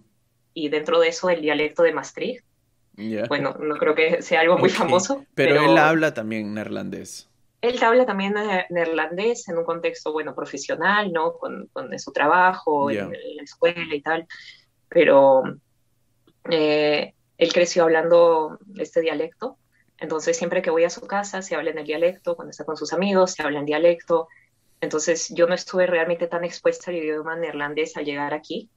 y 0.56 0.70
dentro 0.70 1.00
de 1.00 1.10
eso 1.10 1.30
el 1.30 1.42
dialecto 1.42 1.84
de 1.84 1.94
Maastricht. 1.94 2.44
Bueno, 3.30 3.56
no 3.60 3.78
creo 3.78 3.96
que 3.96 4.22
sea 4.24 4.42
algo 4.42 4.58
muy 4.58 4.70
famoso. 4.70 5.24
pero 5.36 5.64
él 5.64 5.78
habla 5.78 6.14
también 6.14 6.54
neerlandés. 6.54 7.30
Él 7.62 7.84
habla 7.84 8.06
también 8.06 8.36
neerlandés 8.70 9.50
en 9.50 9.58
un 9.58 9.66
contexto, 9.66 10.14
bueno, 10.14 10.34
profesional, 10.34 11.12
¿no? 11.12 11.34
Con, 11.34 11.68
con 11.74 11.98
su 12.00 12.12
trabajo, 12.12 12.90
en, 12.90 13.12
la 13.12 13.44
escuela 13.44 13.94
y 13.94 14.02
tal, 14.02 14.28
pero 14.88 15.44
eh, 16.50 17.14
él 17.38 17.54
creció 17.54 17.84
hablando 17.84 18.60
este 18.78 19.02
dialecto, 19.02 19.58
entonces 19.98 20.38
siempre 20.38 20.62
que 20.62 20.70
voy 20.70 20.86
a 20.86 20.90
su 20.90 21.02
casa 21.02 21.42
se 21.42 21.56
habla 21.56 21.72
en 21.72 21.80
el 21.80 21.86
dialecto, 21.86 22.36
cuando 22.36 22.52
está 22.52 22.64
con 22.64 22.78
sus 22.78 22.94
amigos 22.94 23.34
se 23.34 23.44
habla 23.44 23.60
en 23.60 23.66
dialecto, 23.66 24.30
entonces 24.82 25.28
yo 25.30 25.46
no 25.46 25.54
estuve 25.54 25.88
realmente 25.88 26.28
tan 26.28 26.46
expuesta 26.46 26.92
al 26.92 26.98
idioma 26.98 27.36
neerlandés 27.36 27.98
al 27.98 28.06
llegar 28.06 28.34
aquí. 28.34 28.70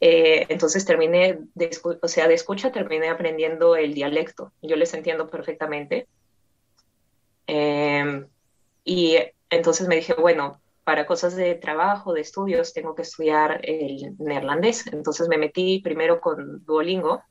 Eh, 0.00 0.46
entonces 0.48 0.84
terminé, 0.84 1.38
de, 1.54 1.70
o 2.02 2.08
sea, 2.08 2.28
de 2.28 2.34
escucha 2.34 2.72
terminé 2.72 3.08
aprendiendo 3.08 3.76
el 3.76 3.94
dialecto. 3.94 4.52
Yo 4.62 4.76
les 4.76 4.92
entiendo 4.94 5.28
perfectamente. 5.28 6.08
Em, 7.52 8.28
y 8.84 9.16
entonces 9.50 9.88
me 9.88 9.96
dije, 9.96 10.14
bueno, 10.14 10.60
para 10.84 11.04
cosas 11.04 11.34
de 11.34 11.56
trabajo, 11.56 12.12
de 12.12 12.20
estudios, 12.20 12.72
tengo 12.72 12.94
que 12.94 13.02
estudiar 13.02 13.60
el 13.64 14.14
neerlandés. 14.18 14.86
Entonces 14.86 15.26
me 15.26 15.36
metí 15.36 15.80
primero 15.80 16.20
con 16.20 16.64
Duolingo. 16.64 17.24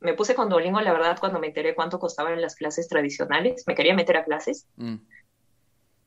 Me 0.00 0.14
puse 0.14 0.34
con 0.34 0.48
Duolingo, 0.48 0.80
la 0.80 0.94
verdad, 0.94 1.18
cuando 1.20 1.38
me 1.38 1.48
enteré 1.48 1.74
cuánto 1.74 1.98
costaban 1.98 2.40
las 2.40 2.56
clases 2.56 2.88
tradicionales. 2.88 3.64
Me 3.66 3.74
quería 3.74 3.94
meter 3.94 4.16
a 4.16 4.24
clases. 4.24 4.66
Mm. 4.76 4.96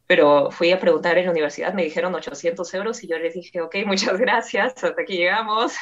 Pero 0.08 0.50
fui 0.50 0.72
a 0.72 0.80
preguntar 0.80 1.20
en 1.20 1.25
la 1.25 1.32
universidad, 1.32 1.74
me 1.74 1.84
dijeron 1.84 2.13
800 2.15 2.74
euros 2.74 3.03
y 3.03 3.08
yo 3.08 3.20
les 3.20 3.36
dije, 3.36 3.62
ok, 3.62 3.75
muchas 3.86 4.20
gracias, 4.20 4.84
hasta 4.84 5.01
aquí 5.01 5.15
llegamos, 5.15 5.75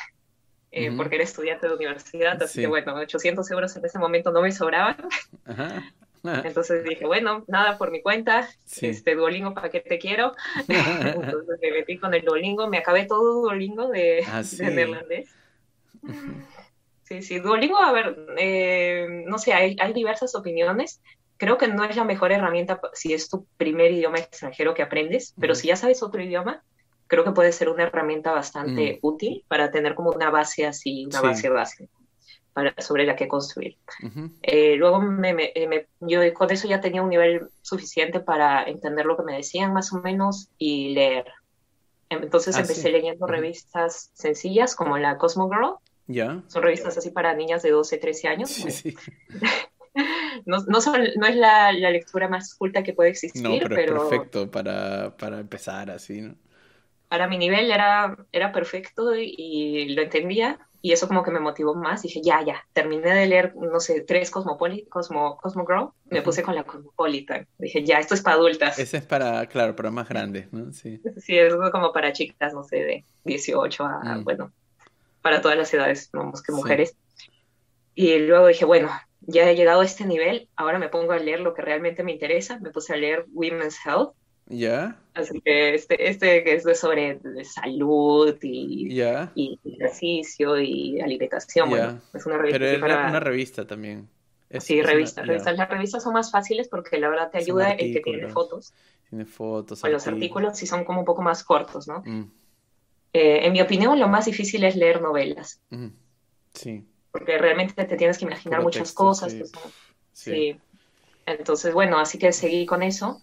eh, 0.71 0.91
porque 0.95 1.15
era 1.15 1.23
estudiante 1.23 1.67
de 1.67 1.73
universidad, 1.73 2.41
así 2.43 2.61
que 2.61 2.67
bueno, 2.67 2.93
800 2.95 3.49
euros 3.49 3.75
en 3.75 3.85
ese 3.85 3.97
momento 3.97 4.31
no 4.31 4.41
me 4.41 4.51
sobraban. 4.51 4.97
Entonces 6.23 6.83
dije, 6.83 7.05
bueno, 7.05 7.43
nada 7.47 7.77
por 7.77 7.91
mi 7.91 8.01
cuenta, 8.01 8.47
este 8.81 9.15
Duolingo, 9.15 9.53
¿para 9.53 9.69
qué 9.69 9.79
te 9.79 9.97
quiero? 9.97 10.33
Entonces 10.67 11.59
me 11.61 11.71
metí 11.71 11.97
con 11.97 12.13
el 12.13 12.23
Duolingo, 12.23 12.67
me 12.67 12.77
acabé 12.77 13.05
todo 13.05 13.41
Duolingo 13.41 13.89
de, 13.89 14.23
ah, 14.27 14.43
neerlandés. 14.59 15.29
Sí, 17.03 17.21
sí, 17.23 17.39
Duolingo, 17.39 17.77
a 17.77 17.91
ver, 17.91 18.17
eh, 18.37 19.23
no 19.25 19.37
sé, 19.37 19.53
hay, 19.53 19.75
hay 19.79 19.93
diversas 19.93 20.35
opiniones. 20.35 21.01
Creo 21.37 21.57
que 21.57 21.67
no 21.67 21.83
es 21.83 21.95
la 21.95 22.03
mejor 22.03 22.31
herramienta 22.31 22.79
si 22.93 23.13
es 23.13 23.27
tu 23.27 23.47
primer 23.57 23.91
idioma 23.91 24.19
extranjero 24.19 24.75
que 24.75 24.83
aprendes, 24.83 25.33
pero 25.39 25.55
si 25.55 25.69
ya 25.69 25.75
sabes 25.75 26.03
otro 26.03 26.21
idioma, 26.21 26.63
creo 27.07 27.23
que 27.23 27.31
puede 27.31 27.51
ser 27.51 27.69
una 27.69 27.83
herramienta 27.83 28.31
bastante 28.31 28.93
mm. 28.93 29.05
útil 29.05 29.43
para 29.47 29.71
tener 29.71 29.95
como 29.95 30.11
una 30.11 30.29
base 30.29 30.67
así, 30.67 31.05
una 31.07 31.21
base 31.21 31.49
base 31.49 31.89
para, 32.53 32.73
sobre 32.81 33.05
la 33.05 33.15
que 33.15 33.27
construir. 33.27 33.77
Eh, 34.41 34.75
luego 34.75 35.01
eh, 35.01 35.67
me, 35.67 35.87
yo 35.99 36.21
con 36.33 36.51
eso 36.51 36.67
ya 36.67 36.81
tenía 36.81 37.01
un 37.01 37.09
nivel 37.09 37.49
suficiente 37.61 38.19
para 38.19 38.63
entender 38.63 39.05
lo 39.05 39.17
que 39.17 39.23
me 39.23 39.35
decían 39.35 39.73
más 39.73 39.93
o 39.93 40.01
menos 40.01 40.49
y 40.57 40.93
leer. 40.93 41.25
Entonces 42.09 42.55
ah, 42.57 42.61
empecé 42.61 42.91
leyendo 42.91 43.25
revistas 43.25 44.11
sencillas 44.13 44.75
como 44.75 44.97
la 44.97 45.17
Cosmo 45.17 45.49
Girl. 45.49 45.75
Ya. 46.07 46.43
Son 46.47 46.61
revistas 46.61 46.97
así 46.97 47.09
para 47.09 47.33
niñas 47.33 47.63
de 47.63 47.71
12, 47.71 47.97
13 47.97 48.27
años. 48.27 48.49
Sí, 48.49 48.69
sí. 48.69 48.95
no, 50.45 50.57
no, 50.67 50.81
son, 50.81 51.01
no 51.17 51.25
es 51.25 51.35
la, 51.35 51.71
la, 51.71 51.89
lectura 51.89 52.27
más 52.27 52.53
culta 52.55 52.83
que 52.83 52.93
puede 52.93 53.09
existir, 53.09 53.43
no, 53.43 53.57
pero, 53.67 54.03
es 54.03 54.09
perfecto 54.09 54.49
para, 54.49 55.15
para, 55.17 55.39
empezar 55.39 55.89
así, 55.89 56.21
¿no? 56.21 56.35
Para 57.07 57.27
mi 57.27 57.37
nivel 57.37 57.71
era, 57.71 58.17
era 58.31 58.51
perfecto 58.51 59.15
y, 59.15 59.93
lo 59.93 60.01
entendía 60.01 60.59
y 60.81 60.93
eso 60.93 61.07
como 61.07 61.23
que 61.23 61.31
me 61.31 61.39
motivó 61.39 61.75
más. 61.75 62.01
Dije, 62.01 62.21
ya, 62.23 62.43
ya, 62.43 62.65
terminé 62.73 63.13
de 63.13 63.27
leer, 63.27 63.55
no 63.55 63.79
sé, 63.79 64.01
tres 64.01 64.31
Cosmopolit, 64.31 64.89
Cosmo, 64.89 65.37
Cosmo 65.37 65.65
Girl, 65.65 65.89
me 66.05 66.21
puse 66.21 66.41
con 66.41 66.55
la 66.55 66.63
Cosmopolitan. 66.63 67.47
Dije, 67.57 67.83
ya, 67.83 67.99
esto 67.99 68.15
es 68.15 68.21
para 68.21 68.37
adultas. 68.37 68.79
Ese 68.79 68.97
es 68.97 69.05
para, 69.05 69.45
claro, 69.47 69.75
para 69.75 69.91
más 69.91 70.09
grandes, 70.09 70.51
¿no? 70.51 70.71
Sí. 70.73 70.99
Sí, 71.17 71.37
es 71.37 71.53
como 71.71 71.93
para 71.93 72.13
chicas, 72.13 72.53
no 72.53 72.63
sé, 72.63 72.77
de 72.77 73.05
18 73.25 73.83
a, 73.83 74.15
mm. 74.15 74.23
bueno, 74.23 74.51
para 75.21 75.41
todas 75.41 75.57
las 75.57 75.73
edades, 75.73 76.09
no 76.13 76.31
que 76.45 76.51
mujeres. 76.51 76.95
Y 77.93 78.17
luego 78.19 78.47
dije, 78.47 78.65
bueno, 78.65 78.89
ya 79.21 79.49
he 79.49 79.55
llegado 79.55 79.81
a 79.81 79.85
este 79.85 80.05
nivel, 80.05 80.49
ahora 80.55 80.79
me 80.79 80.89
pongo 80.89 81.11
a 81.11 81.19
leer 81.19 81.41
lo 81.41 81.53
que 81.53 81.61
realmente 81.61 82.03
me 82.03 82.13
interesa, 82.13 82.59
me 82.59 82.71
puse 82.71 82.93
a 82.93 82.97
leer 82.97 83.25
Women's 83.31 83.77
Health. 83.85 84.13
Ya. 84.47 84.99
Así 85.13 85.39
que 85.41 85.75
este, 85.75 86.09
este 86.09 86.43
que 86.43 86.55
es 86.55 86.79
sobre 86.79 87.19
salud 87.43 88.37
y, 88.41 89.01
y 89.35 89.59
ejercicio 89.63 90.59
y 90.59 90.99
alimentación. 90.99 91.69
Bueno, 91.69 92.01
es 92.13 92.25
una 92.25 92.37
revista. 92.37 92.59
Pero 92.59 92.71
es 92.71 93.09
una 93.09 93.19
revista 93.19 93.67
también. 93.67 94.09
sí, 94.59 94.81
revistas. 94.81 95.25
Las 95.27 95.69
revistas 95.69 96.03
son 96.03 96.13
más 96.13 96.31
fáciles 96.31 96.67
porque 96.67 96.99
la 96.99 97.09
verdad 97.09 97.31
te 97.31 97.37
ayuda 97.37 97.71
el 97.71 97.93
que 97.93 98.01
tiene 98.01 98.27
fotos. 98.29 98.73
Tiene 99.09 99.25
fotos. 99.25 99.83
O 99.83 99.87
los 99.87 100.07
artículos 100.07 100.57
sí 100.57 100.65
son 100.65 100.83
como 100.83 100.99
un 100.99 101.05
poco 101.05 101.21
más 101.21 101.43
cortos, 101.43 101.87
¿no? 101.87 102.01
Mm. 102.05 102.31
Eh, 103.13 103.45
en 103.45 103.51
mi 103.51 103.61
opinión, 103.61 103.99
lo 103.99 104.07
más 104.07 104.25
difícil 104.25 104.63
es 104.63 104.75
leer 104.75 105.01
novelas. 105.01 105.61
Sí 106.53 106.85
porque 107.11 107.37
realmente 107.37 107.85
te 107.85 107.97
tienes 107.97 108.17
que 108.17 108.25
imaginar 108.25 108.61
muchas 108.61 108.93
cosas. 108.93 109.35
Sí. 110.13 110.57
Entonces, 111.25 111.73
bueno, 111.73 111.99
así 111.99 112.17
que 112.17 112.31
seguí 112.31 112.65
con 112.65 112.81
eso 112.81 113.21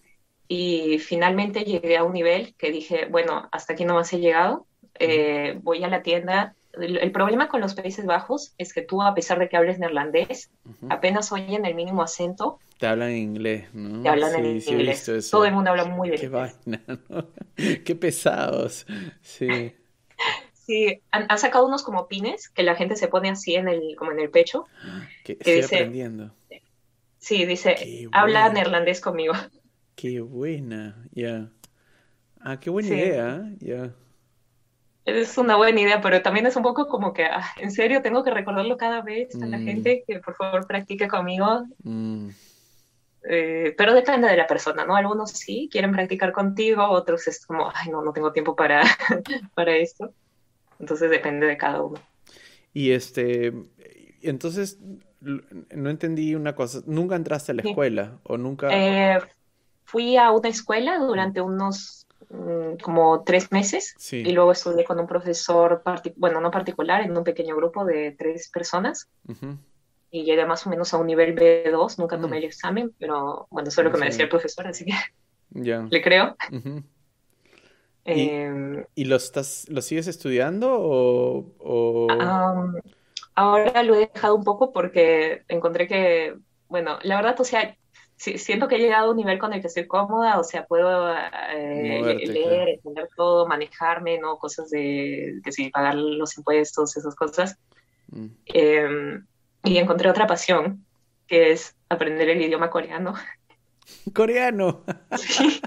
y 0.51 0.97
finalmente 0.97 1.63
llegué 1.63 1.95
a 1.95 2.03
un 2.03 2.11
nivel 2.11 2.55
que 2.55 2.71
dije, 2.71 3.05
bueno, 3.05 3.47
hasta 3.51 3.73
aquí 3.73 3.85
no 3.85 3.93
más 3.93 4.11
he 4.13 4.19
llegado, 4.19 4.65
eh, 4.95 5.59
voy 5.61 5.83
a 5.83 5.87
la 5.87 6.01
tienda. 6.01 6.55
El, 6.73 7.11
problema 7.11 7.49
con 7.49 7.61
los 7.61 7.75
Países 7.75 8.05
Bajos 8.05 8.53
es 8.57 8.73
que 8.73 8.81
tú, 8.81 9.03
a 9.03 9.13
pesar 9.13 9.37
de 9.37 9.47
que 9.47 9.57
hables 9.57 9.77
neerlandés, 9.77 10.49
apenas 10.89 11.31
oyen 11.31 11.65
el 11.65 11.75
mínimo 11.75 12.01
acento. 12.01 12.57
Te 12.79 12.87
hablan 12.87 13.09
en 13.09 13.17
inglés, 13.17 13.67
¿no? 13.73 14.01
Te 14.01 14.09
hablan 14.09 14.43
en 14.43 14.45
inglés. 14.57 15.29
Todo 15.29 15.45
el 15.45 15.53
mundo 15.53 15.69
habla 15.69 15.85
muy 15.85 16.09
bien. 16.09 16.19
Qué 16.19 16.29
vaina, 16.29 16.81
¿no? 16.87 17.27
Qué 17.85 17.95
pesados. 17.95 18.87
Sí. 19.21 19.75
Sí, 20.53 21.01
han, 21.11 21.37
sacado 21.37 21.67
unos 21.67 21.83
como 21.83 22.07
pines 22.07 22.49
que 22.49 22.63
la 22.63 22.75
gente 22.75 22.95
se 22.95 23.07
pone 23.07 23.29
así 23.29 23.53
en 23.53 23.67
el, 23.67 23.95
como 23.95 24.11
en 24.13 24.19
el 24.19 24.31
pecho. 24.31 24.65
Que, 25.23 25.33
estoy 25.33 25.61
aprendiendo. 25.61 26.33
Sí, 27.19 27.45
dice, 27.45 28.07
habla 28.11 28.49
neerlandés 28.49 28.99
conmigo. 28.99 29.33
Qué 29.99 30.21
buena, 30.21 30.95
ya. 31.11 31.51
Ah, 32.39 32.57
qué 32.57 32.69
buena 32.69 32.87
idea, 32.87 33.43
ya. 33.59 33.93
Es 35.03 35.37
una 35.37 35.57
buena 35.57 35.81
idea, 35.81 35.99
pero 35.99 36.21
también 36.21 36.45
es 36.45 36.55
un 36.55 36.63
poco 36.63 36.87
como 36.87 37.11
que, 37.13 37.25
ah, 37.25 37.43
en 37.57 37.69
serio, 37.69 38.01
tengo 38.01 38.23
que 38.23 38.31
recordarlo 38.31 38.77
cada 38.77 39.01
vez 39.01 39.35
a 39.35 39.45
la 39.45 39.57
mm. 39.57 39.65
gente 39.65 40.03
que 40.07 40.19
por 40.19 40.35
favor 40.35 40.65
practique 40.65 41.09
conmigo. 41.09 41.65
Mm. 41.83 42.29
Eh, 43.29 43.75
pero 43.77 43.93
depende 43.93 44.29
de 44.29 44.37
la 44.37 44.47
persona, 44.47 44.85
¿no? 44.85 44.95
Algunos 44.95 45.31
sí 45.31 45.67
quieren 45.69 45.91
practicar 45.91 46.31
contigo, 46.31 46.81
otros 46.87 47.27
es 47.27 47.45
como, 47.45 47.69
ay, 47.75 47.91
no, 47.91 48.01
no 48.01 48.13
tengo 48.13 48.31
tiempo 48.31 48.55
para, 48.55 48.83
para 49.53 49.75
esto. 49.75 50.13
Entonces 50.79 51.11
depende 51.11 51.45
de 51.45 51.57
cada 51.57 51.83
uno. 51.83 51.99
Y 52.73 52.91
este, 52.91 53.51
entonces, 54.21 54.79
no 55.19 55.89
entendí 55.89 56.35
una 56.35 56.55
cosa, 56.55 56.83
¿nunca 56.85 57.17
entraste 57.17 57.51
a 57.51 57.55
la 57.55 57.63
escuela 57.63 58.19
o 58.23 58.37
nunca? 58.37 58.69
Eh, 58.71 59.19
fui 59.89 60.17
a 60.17 60.31
una 60.31 60.49
escuela 60.49 60.99
durante 60.99 61.41
unos 61.41 62.05
mm, 62.29 62.75
como 62.83 63.23
tres 63.23 63.51
meses 63.51 63.95
y 64.11 64.31
luego 64.31 64.51
estudié 64.51 64.83
con 64.83 64.99
un 64.99 65.07
profesor, 65.07 65.81
bueno, 66.15 66.39
no 66.39 66.51
particular, 66.51 67.01
en 67.01 67.17
un 67.17 67.23
pequeño 67.23 67.55
grupo 67.55 67.83
de 67.85 68.11
tres 68.11 68.49
personas. 68.49 69.09
Y 70.11 70.23
llegué 70.23 70.45
más 70.45 70.65
o 70.65 70.69
menos 70.69 70.93
a 70.93 70.97
un 70.97 71.07
nivel 71.07 71.35
B2, 71.35 71.97
nunca 71.97 72.19
tomé 72.19 72.35
mm. 72.35 72.39
el 72.39 72.43
examen, 72.43 72.93
pero 72.99 73.47
bueno, 73.49 73.69
eso 73.69 73.81
es 73.81 73.85
lo 73.85 73.91
que 73.91 73.97
me 73.97 74.05
decía 74.05 74.23
el 74.23 74.29
profesor, 74.29 74.67
así 74.67 74.85
que 74.85 74.93
ya 75.49 75.81
le 75.89 76.01
creo. 76.03 76.35
¿Y, 78.05 78.29
em, 78.29 78.85
lo, 78.95 79.15
estás, 79.15 79.65
lo 79.69 79.81
sigues 79.81 80.07
estudiando 80.07 80.69
o...? 80.71 82.07
ahora 83.35 83.83
lo 83.83 83.95
he 83.95 84.09
dejado 84.13 84.35
un 84.35 84.43
poco 84.43 84.71
porque 84.71 85.43
encontré 85.47 85.87
que, 85.87 86.35
bueno, 86.67 86.99
la 87.03 87.15
verdad, 87.15 87.39
o 87.39 87.43
sea, 87.43 87.75
siento 88.19 88.67
que 88.67 88.75
he 88.75 88.79
llegado 88.79 89.07
a 89.07 89.11
un 89.11 89.17
nivel 89.17 89.39
con 89.39 89.53
el 89.53 89.61
que 89.61 89.67
estoy 89.67 89.87
cómoda, 89.87 90.39
o 90.39 90.43
sea, 90.43 90.65
puedo 90.65 91.13
eh, 91.13 92.17
leer, 92.25 92.69
entender 92.69 93.07
todo, 93.15 93.47
manejarme, 93.47 94.19
¿no? 94.19 94.37
Cosas 94.37 94.69
de 94.69 95.39
que 95.43 95.51
sí, 95.53 95.69
pagar 95.69 95.95
los 95.95 96.37
impuestos, 96.37 96.97
esas 96.97 97.15
cosas. 97.15 97.57
Mm. 98.11 98.27
Em, 98.45 99.25
y 99.63 99.77
encontré 99.77 100.09
otra 100.09 100.27
pasión, 100.27 100.85
que 101.27 101.51
es 101.51 101.75
aprender 101.87 102.29
el 102.29 102.41
idioma 102.41 102.69
coreano. 102.69 103.13
¿Coreano? 104.13 104.83
Sí. 105.17 105.61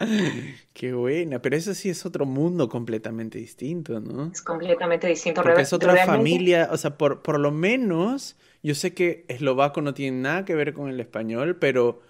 Qué 0.72 0.92
buena, 0.92 1.40
pero 1.40 1.56
eso 1.56 1.74
sí 1.74 1.90
es 1.90 2.04
otro 2.06 2.24
mundo 2.26 2.68
completamente 2.68 3.38
distinto, 3.38 4.00
¿no? 4.00 4.30
Es 4.32 4.42
completamente 4.42 5.06
distinto. 5.06 5.42
Porque 5.42 5.62
es 5.62 5.72
otra 5.72 6.06
familia, 6.06 6.68
o 6.72 6.76
sea, 6.76 6.96
por, 6.96 7.22
por 7.22 7.38
lo 7.38 7.50
menos, 7.52 8.36
yo 8.64 8.74
sé 8.74 8.94
que 8.94 9.26
eslovaco 9.28 9.82
no 9.82 9.92
tiene 9.92 10.18
nada 10.18 10.44
que 10.46 10.54
ver 10.54 10.72
con 10.72 10.88
el 10.88 10.98
español, 10.98 11.56
pero 11.56 12.00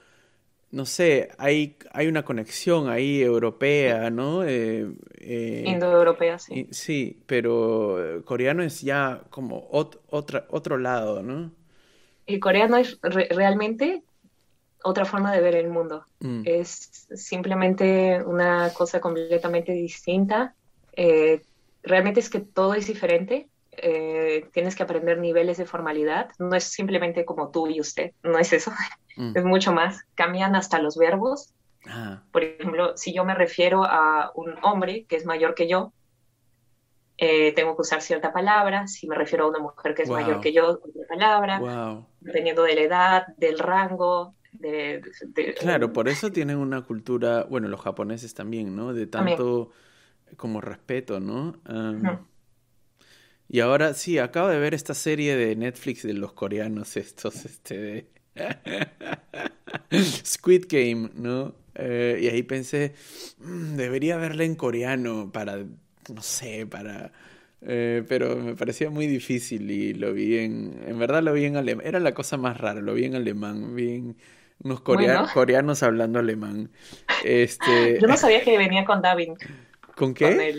no 0.70 0.86
sé, 0.86 1.30
hay, 1.36 1.76
hay 1.92 2.06
una 2.06 2.24
conexión 2.24 2.88
ahí 2.88 3.20
europea, 3.20 4.08
¿no? 4.10 4.44
Eh, 4.44 4.88
eh 5.18 5.64
Indoeuropea, 5.66 6.38
sí. 6.38 6.68
Sí, 6.70 7.20
pero 7.26 8.22
coreano 8.24 8.62
es 8.62 8.82
ya 8.82 9.22
como 9.30 9.66
otra, 9.70 10.46
otro 10.48 10.78
lado, 10.78 11.22
¿no? 11.24 11.50
El 12.26 12.38
coreano 12.38 12.76
es 12.76 12.98
realmente 13.02 14.04
otra 14.84 15.04
forma 15.04 15.32
de 15.32 15.40
ver 15.40 15.56
el 15.56 15.68
mundo. 15.68 16.04
Mm. 16.20 16.42
Es 16.44 17.08
simplemente 17.14 18.22
una 18.24 18.70
cosa 18.72 19.00
completamente 19.00 19.72
distinta. 19.72 20.54
Eh, 20.92 21.42
realmente 21.82 22.20
es 22.20 22.30
que 22.30 22.38
todo 22.38 22.74
es 22.74 22.86
diferente. 22.86 23.48
Eh, 23.86 24.48
tienes 24.54 24.74
que 24.74 24.82
aprender 24.82 25.18
niveles 25.18 25.58
de 25.58 25.66
formalidad. 25.66 26.30
No 26.38 26.56
es 26.56 26.64
simplemente 26.64 27.26
como 27.26 27.50
tú 27.50 27.68
y 27.68 27.80
usted, 27.80 28.12
no 28.22 28.38
es 28.38 28.54
eso. 28.54 28.72
Mm. 29.16 29.36
Es 29.36 29.44
mucho 29.44 29.72
más. 29.72 30.00
Cambian 30.14 30.56
hasta 30.56 30.78
los 30.78 30.96
verbos. 30.96 31.52
Ah. 31.86 32.22
Por 32.32 32.42
ejemplo, 32.42 32.96
si 32.96 33.12
yo 33.12 33.26
me 33.26 33.34
refiero 33.34 33.84
a 33.84 34.32
un 34.34 34.54
hombre 34.62 35.04
que 35.06 35.16
es 35.16 35.26
mayor 35.26 35.54
que 35.54 35.68
yo, 35.68 35.92
eh, 37.18 37.52
tengo 37.52 37.76
que 37.76 37.82
usar 37.82 38.00
cierta 38.00 38.32
palabra. 38.32 38.88
Si 38.88 39.06
me 39.06 39.16
refiero 39.16 39.44
a 39.44 39.48
una 39.50 39.58
mujer 39.58 39.94
que 39.94 40.02
es 40.02 40.08
mayor 40.08 40.40
que 40.40 40.54
yo, 40.54 40.80
otra 40.82 41.06
palabra. 41.06 41.60
Dependiendo 42.20 42.62
de 42.62 42.74
la 42.74 42.80
edad, 42.80 43.26
del 43.36 43.58
rango. 43.58 44.34
De, 44.52 45.02
claro, 45.60 45.92
por 45.92 46.08
eso 46.08 46.32
tienen 46.32 46.56
una 46.56 46.80
cultura, 46.82 47.44
bueno, 47.44 47.68
los 47.68 47.82
japoneses 47.82 48.32
también, 48.32 48.74
¿no? 48.74 48.94
De 48.94 49.06
tanto 49.06 49.72
como 50.38 50.62
respeto, 50.62 51.20
¿no? 51.20 51.54
Y 53.48 53.60
ahora 53.60 53.94
sí, 53.94 54.18
acabo 54.18 54.48
de 54.48 54.58
ver 54.58 54.74
esta 54.74 54.94
serie 54.94 55.36
de 55.36 55.54
Netflix 55.56 56.02
de 56.02 56.14
los 56.14 56.32
coreanos 56.32 56.96
estos, 56.96 57.44
este 57.44 57.78
de 57.78 58.06
Squid 60.24 60.64
Game, 60.68 61.10
¿no? 61.14 61.54
Eh, 61.74 62.18
y 62.22 62.28
ahí 62.28 62.42
pensé, 62.42 62.94
mm, 63.38 63.76
debería 63.76 64.16
verla 64.16 64.44
en 64.44 64.54
coreano 64.54 65.30
para, 65.32 65.58
no 65.58 66.22
sé, 66.22 66.66
para... 66.66 67.12
Eh, 67.66 68.04
pero 68.08 68.36
me 68.36 68.54
parecía 68.54 68.90
muy 68.90 69.06
difícil 69.06 69.70
y 69.70 69.94
lo 69.94 70.12
vi 70.12 70.38
en... 70.38 70.82
En 70.86 70.98
verdad 70.98 71.22
lo 71.22 71.32
vi 71.32 71.46
en 71.46 71.56
alemán. 71.56 71.86
Era 71.86 71.98
la 71.98 72.12
cosa 72.12 72.36
más 72.36 72.58
rara, 72.58 72.80
lo 72.80 72.94
vi 72.94 73.06
en 73.06 73.14
alemán. 73.14 73.74
Vi 73.74 74.14
unos 74.62 74.80
coreanos 74.80 75.82
hablando 75.82 76.18
alemán. 76.18 76.70
Este... 77.24 77.98
Yo 78.02 78.06
no 78.06 78.16
sabía 78.16 78.42
que 78.42 78.58
venía 78.58 78.84
con 78.84 79.00
dubbing. 79.00 79.34
¿Con 79.96 80.12
qué? 80.12 80.54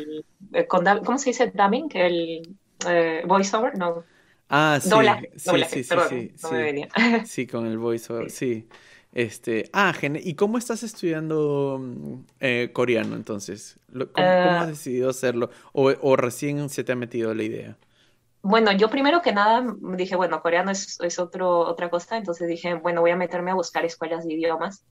Eh, 0.54 0.68
¿Cómo 0.68 1.18
se 1.18 1.30
dice 1.30 1.51
dubbing? 1.54 1.89
El 1.94 2.58
eh, 2.88 3.24
voiceover, 3.25 3.77
no. 3.77 4.04
Ah, 4.50 4.80
sí. 4.82 4.89
sí, 5.36 5.84
sí, 5.84 5.84
sí, 5.84 6.34
no 6.44 6.51
me 6.51 6.62
venía. 6.63 6.89
sí, 7.25 7.48
con 7.48 7.65
el 7.65 7.77
voiceover, 7.77 8.30
sí. 8.30 8.68
Este, 9.12 9.70
ah, 9.72 9.94
¿y 10.01 10.34
cómo 10.34 10.58
estás 10.58 10.84
estudiando 10.84 11.80
mm, 11.80 12.15
eh, 12.42 12.70
coreano 12.74 13.15
entonces? 13.15 13.80
¿Cómo, 13.92 14.27
has 14.27 14.68
decidido 14.68 15.10
hacerlo? 15.10 15.50
O, 15.72 16.15
recién 16.15 16.70
se 16.70 16.84
te 16.84 16.92
ha 16.92 16.96
metido 16.96 17.34
la 17.34 17.44
idea? 17.44 17.77
Bueno, 18.42 18.72
yo 18.74 18.89
primero 18.89 19.22
que 19.22 19.32
nada 19.32 19.65
dije, 19.96 20.15
bueno, 20.15 20.42
coreano 20.42 20.70
es, 20.70 21.00
es 21.01 21.18
otro, 21.18 21.60
otra 21.60 21.89
cosa, 21.89 22.18
entonces 22.18 22.48
dije, 22.48 22.75
bueno, 22.75 23.01
voy 23.01 23.12
a 23.12 23.15
meterme 23.15 23.51
a 23.51 23.56
buscar 23.56 23.86
escuelas 23.86 24.25
de 24.25 24.34
idiomas. 24.34 24.86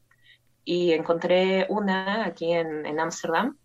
Y 0.65 0.93
encontré 0.93 1.67
una 1.69 2.25
aquí 2.25 2.53
en 2.53 2.99
Ámsterdam, 2.99 3.59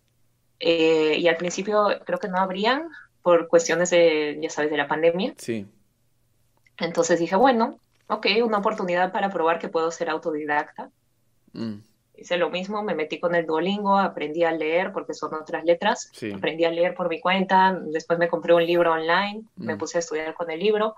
eh, 0.60 1.16
y 1.18 1.26
al 1.26 1.38
principio 1.38 1.86
creo 2.04 2.18
que 2.18 2.28
no 2.28 2.36
habrían 2.36 2.88
por 3.22 3.48
cuestiones 3.48 3.90
de, 3.90 4.38
ya 4.40 4.50
sabes, 4.50 4.70
de 4.70 4.76
la 4.76 4.88
pandemia. 4.88 5.34
Sí. 5.36 5.66
Entonces 6.78 7.18
dije, 7.18 7.36
bueno, 7.36 7.78
ok, 8.08 8.26
una 8.44 8.58
oportunidad 8.58 9.12
para 9.12 9.30
probar 9.30 9.58
que 9.58 9.68
puedo 9.68 9.90
ser 9.90 10.10
autodidacta. 10.10 10.90
Mm. 11.52 11.76
Hice 12.16 12.36
lo 12.36 12.50
mismo, 12.50 12.82
me 12.82 12.94
metí 12.94 13.18
con 13.18 13.34
el 13.34 13.46
Duolingo, 13.46 13.98
aprendí 13.98 14.44
a 14.44 14.52
leer 14.52 14.92
porque 14.92 15.14
son 15.14 15.32
otras 15.34 15.64
letras, 15.64 16.10
aprendí 16.34 16.64
a 16.64 16.70
leer 16.70 16.94
por 16.94 17.08
mi 17.08 17.18
cuenta, 17.18 17.78
después 17.86 18.18
me 18.18 18.28
compré 18.28 18.52
un 18.52 18.66
libro 18.66 18.92
online, 18.92 19.42
me 19.56 19.74
mm. 19.74 19.78
puse 19.78 19.98
a 19.98 20.00
estudiar 20.00 20.34
con 20.34 20.50
el 20.50 20.60
libro 20.60 20.94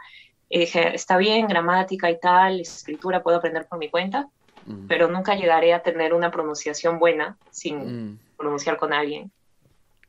y 0.49 0.61
dije, 0.61 0.95
está 0.95 1.17
bien, 1.19 1.47
gramática 1.47 2.11
y 2.11 2.19
tal, 2.19 2.61
escritura 2.61 3.23
puedo 3.23 3.37
aprender 3.37 3.69
por 3.69 3.79
mi 3.79 3.89
cuenta, 3.89 4.29
mm. 4.67 4.87
pero 4.89 5.07
nunca 5.09 5.37
llegaré 5.37 5.75
a 5.75 5.83
tener 5.83 6.13
una 6.13 6.31
pronunciación 6.31 6.99
buena 6.99 7.37
sin 7.51 8.19
pronunciar 8.37 8.77
con 8.77 8.93
alguien. 8.93 9.31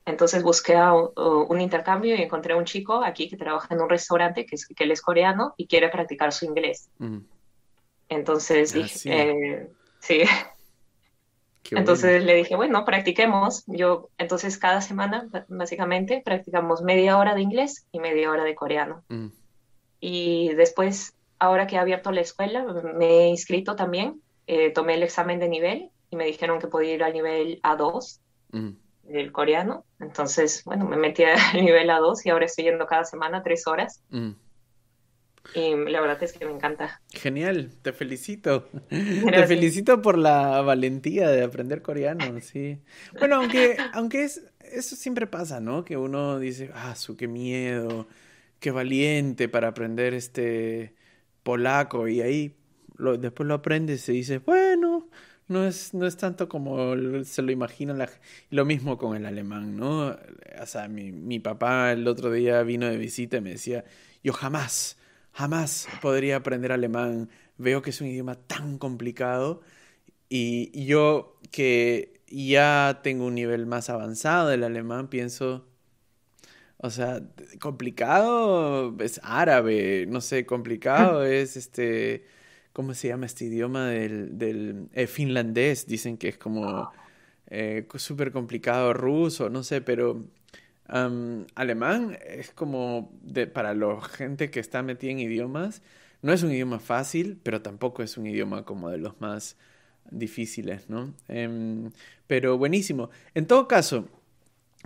Entonces 0.06 0.44
busqué 0.44 0.76
un 1.16 1.62
intercambio 1.62 2.16
y 2.16 2.22
encontré 2.22 2.54
a 2.54 2.58
un 2.58 2.66
chico 2.66 3.04
aquí 3.04 3.30
que 3.30 3.38
trabaja 3.38 3.74
en 3.74 3.82
un 3.82 3.90
restaurante 3.90 4.46
que, 4.46 4.56
es, 4.56 4.68
que 4.68 4.84
él 4.84 4.92
es 4.92 5.02
coreano 5.02 5.54
y 5.56 5.68
quiere 5.68 5.90
practicar 5.90 6.34
su 6.34 6.46
inglés. 6.46 6.90
Entonces 8.10 8.74
ah, 8.74 8.78
dije, 8.78 9.70
sí. 10.00 10.20
Eh, 10.20 10.28
entonces 11.72 12.24
le 12.24 12.36
dije, 12.36 12.58
bueno, 12.58 12.84
practiquemos. 12.84 13.64
Yo, 13.68 14.10
entonces 14.18 14.58
cada 14.58 14.82
semana, 14.82 15.30
básicamente, 15.48 16.22
practicamos 16.24 16.82
media 16.82 17.18
hora 17.18 17.34
de 17.34 17.42
inglés 17.42 17.88
y 17.94 18.00
media 18.00 18.30
hora 18.30 18.44
de 18.44 18.56
coreano. 18.56 19.04
Mm. 19.08 19.28
Y 20.02 20.54
después, 20.56 21.16
ahora 21.40 21.66
que 21.66 21.78
he 21.78 21.80
abierto 21.80 22.12
la 22.12 22.22
escuela, 22.22 22.66
me 22.96 23.06
he 23.06 23.28
inscrito 23.28 23.78
también. 23.78 24.22
Eh, 24.48 24.72
tomé 24.72 24.96
el 24.96 25.04
examen 25.04 25.40
de 25.40 25.48
nivel 25.48 25.92
y 26.10 26.18
me 26.18 26.26
dijeron 26.26 26.60
que 26.60 26.68
podía 26.68 26.94
ir 26.94 27.04
al 27.04 27.14
nivel 27.14 27.62
A2 27.62 28.20
del 29.04 29.32
coreano. 29.32 29.86
Entoní, 30.00 30.48
bueno, 30.66 30.86
me 30.86 30.98
metí 30.98 31.24
al 31.24 31.38
nivel 31.64 31.90
A2 31.90 32.22
y 32.26 32.30
ahora 32.30 32.46
estoy 32.46 32.66
yendo 32.66 32.86
cada 32.88 33.06
semana 33.06 33.44
tres 33.44 33.68
horas. 33.68 34.02
Mm. 34.10 34.32
Y 35.56 35.76
la 35.92 36.00
verdad 36.00 36.24
es 36.24 36.34
que 36.34 36.46
me 36.46 36.54
encanta. 36.54 37.02
Genial, 37.10 37.72
te 37.82 37.92
felicito. 37.92 38.70
Te 38.90 39.46
felicito 39.46 40.02
por 40.02 40.18
la 40.18 40.62
valentía 40.62 41.30
de 41.30 41.44
aprender 41.44 41.82
coreano, 41.82 42.24
sí. 42.40 42.80
Bueno, 43.20 43.36
aunque, 43.36 43.76
aunque 43.92 44.24
es, 44.24 44.42
eso 44.60 44.96
siempre 44.96 45.28
pasa, 45.28 45.60
¿no? 45.60 45.84
Que 45.84 45.98
uno 45.98 46.40
dice, 46.40 46.72
ah, 46.74 46.96
su 46.96 47.18
qué 47.18 47.28
miedo, 47.28 48.08
qué 48.60 48.72
valiente 48.72 49.50
para 49.50 49.68
aprender 49.68 50.14
este 50.14 50.96
polaco 51.44 52.08
y 52.08 52.22
ahí 52.22 52.56
lo, 52.96 53.18
después 53.18 53.46
lo 53.48 53.56
aprendes 53.56 54.08
y 54.08 54.14
dices, 54.14 54.44
bueno, 54.44 55.10
no 55.54 55.66
es, 55.66 55.94
no 55.94 56.06
es 56.06 56.18
tanto 56.18 56.50
como 56.50 56.96
se 57.24 57.42
lo 57.42 57.52
imagina 57.52 57.94
la, 57.94 58.10
lo 58.50 58.66
mismo 58.66 58.98
con 58.98 59.16
el 59.16 59.26
alemán, 59.26 59.78
¿no? 59.78 60.18
O 60.62 60.66
sea, 60.66 60.88
mi, 60.90 61.12
mi 61.12 61.40
papá 61.40 61.94
el 61.94 62.08
otro 62.08 62.32
día 62.32 62.64
vino 62.64 62.88
de 62.88 62.98
visita 62.98 63.38
y 63.38 63.42
me 63.42 63.52
decía, 63.52 63.86
yo 64.24 64.34
jamás, 64.34 64.98
jamás 65.32 65.88
podría 66.02 66.38
aprender 66.38 66.72
alemán, 66.72 67.30
veo 67.58 67.82
que 67.82 67.92
es 67.92 68.02
un 68.02 68.08
idioma 68.08 68.36
tan 68.36 68.78
complicado 68.78 69.62
y 70.30 70.86
yo 70.86 71.40
que 71.52 72.22
ya 72.28 73.02
tengo 73.04 73.26
un 73.26 73.36
nivel 73.36 73.66
más 73.68 73.90
avanzado 73.90 74.50
del 74.50 74.64
alemán, 74.64 75.08
pienso, 75.10 75.68
o 76.78 76.90
sea, 76.90 77.22
complicado 77.62 78.96
es 79.00 79.22
árabe, 79.24 80.06
no 80.08 80.22
sé, 80.22 80.46
complicado 80.46 81.24
es 81.26 81.56
este 81.58 82.26
¿cómo 82.74 82.94
se 82.94 83.08
llama 83.08 83.28
este 83.28 83.46
idioma 83.46 83.88
del, 83.88 84.38
del 84.38 84.90
eh, 84.94 85.08
finlandés? 85.08 85.88
Dicen 85.88 86.18
que 86.18 86.30
es 86.30 86.38
como 86.38 86.92
eh, 87.48 87.88
súper 87.96 88.32
complicado, 88.32 88.94
ruso, 88.94 89.50
no 89.50 89.64
sé, 89.64 89.82
pero 89.82 90.26
alemán 91.56 92.18
es 92.28 92.52
como 92.52 93.12
para 93.54 93.74
la 93.74 94.02
gente 94.02 94.52
que 94.52 94.60
está 94.60 94.84
metida 94.84 95.12
en 95.12 95.20
idiomas, 95.20 95.82
no 96.22 96.34
es 96.34 96.44
un 96.44 96.52
idioma 96.52 96.80
fácil, 96.80 97.40
pero 97.42 97.62
tampoco 97.62 98.04
es 98.04 98.18
un 98.18 98.28
idioma 98.28 98.64
como 98.64 98.90
de 98.90 98.98
los 98.98 99.20
más 99.20 99.58
difíciles, 100.12 100.90
¿no? 100.90 101.14
Em, 101.28 101.92
pero 102.28 102.58
buenísimo. 102.58 103.10
En 103.34 103.48
todo 103.48 103.68
caso, 103.68 104.08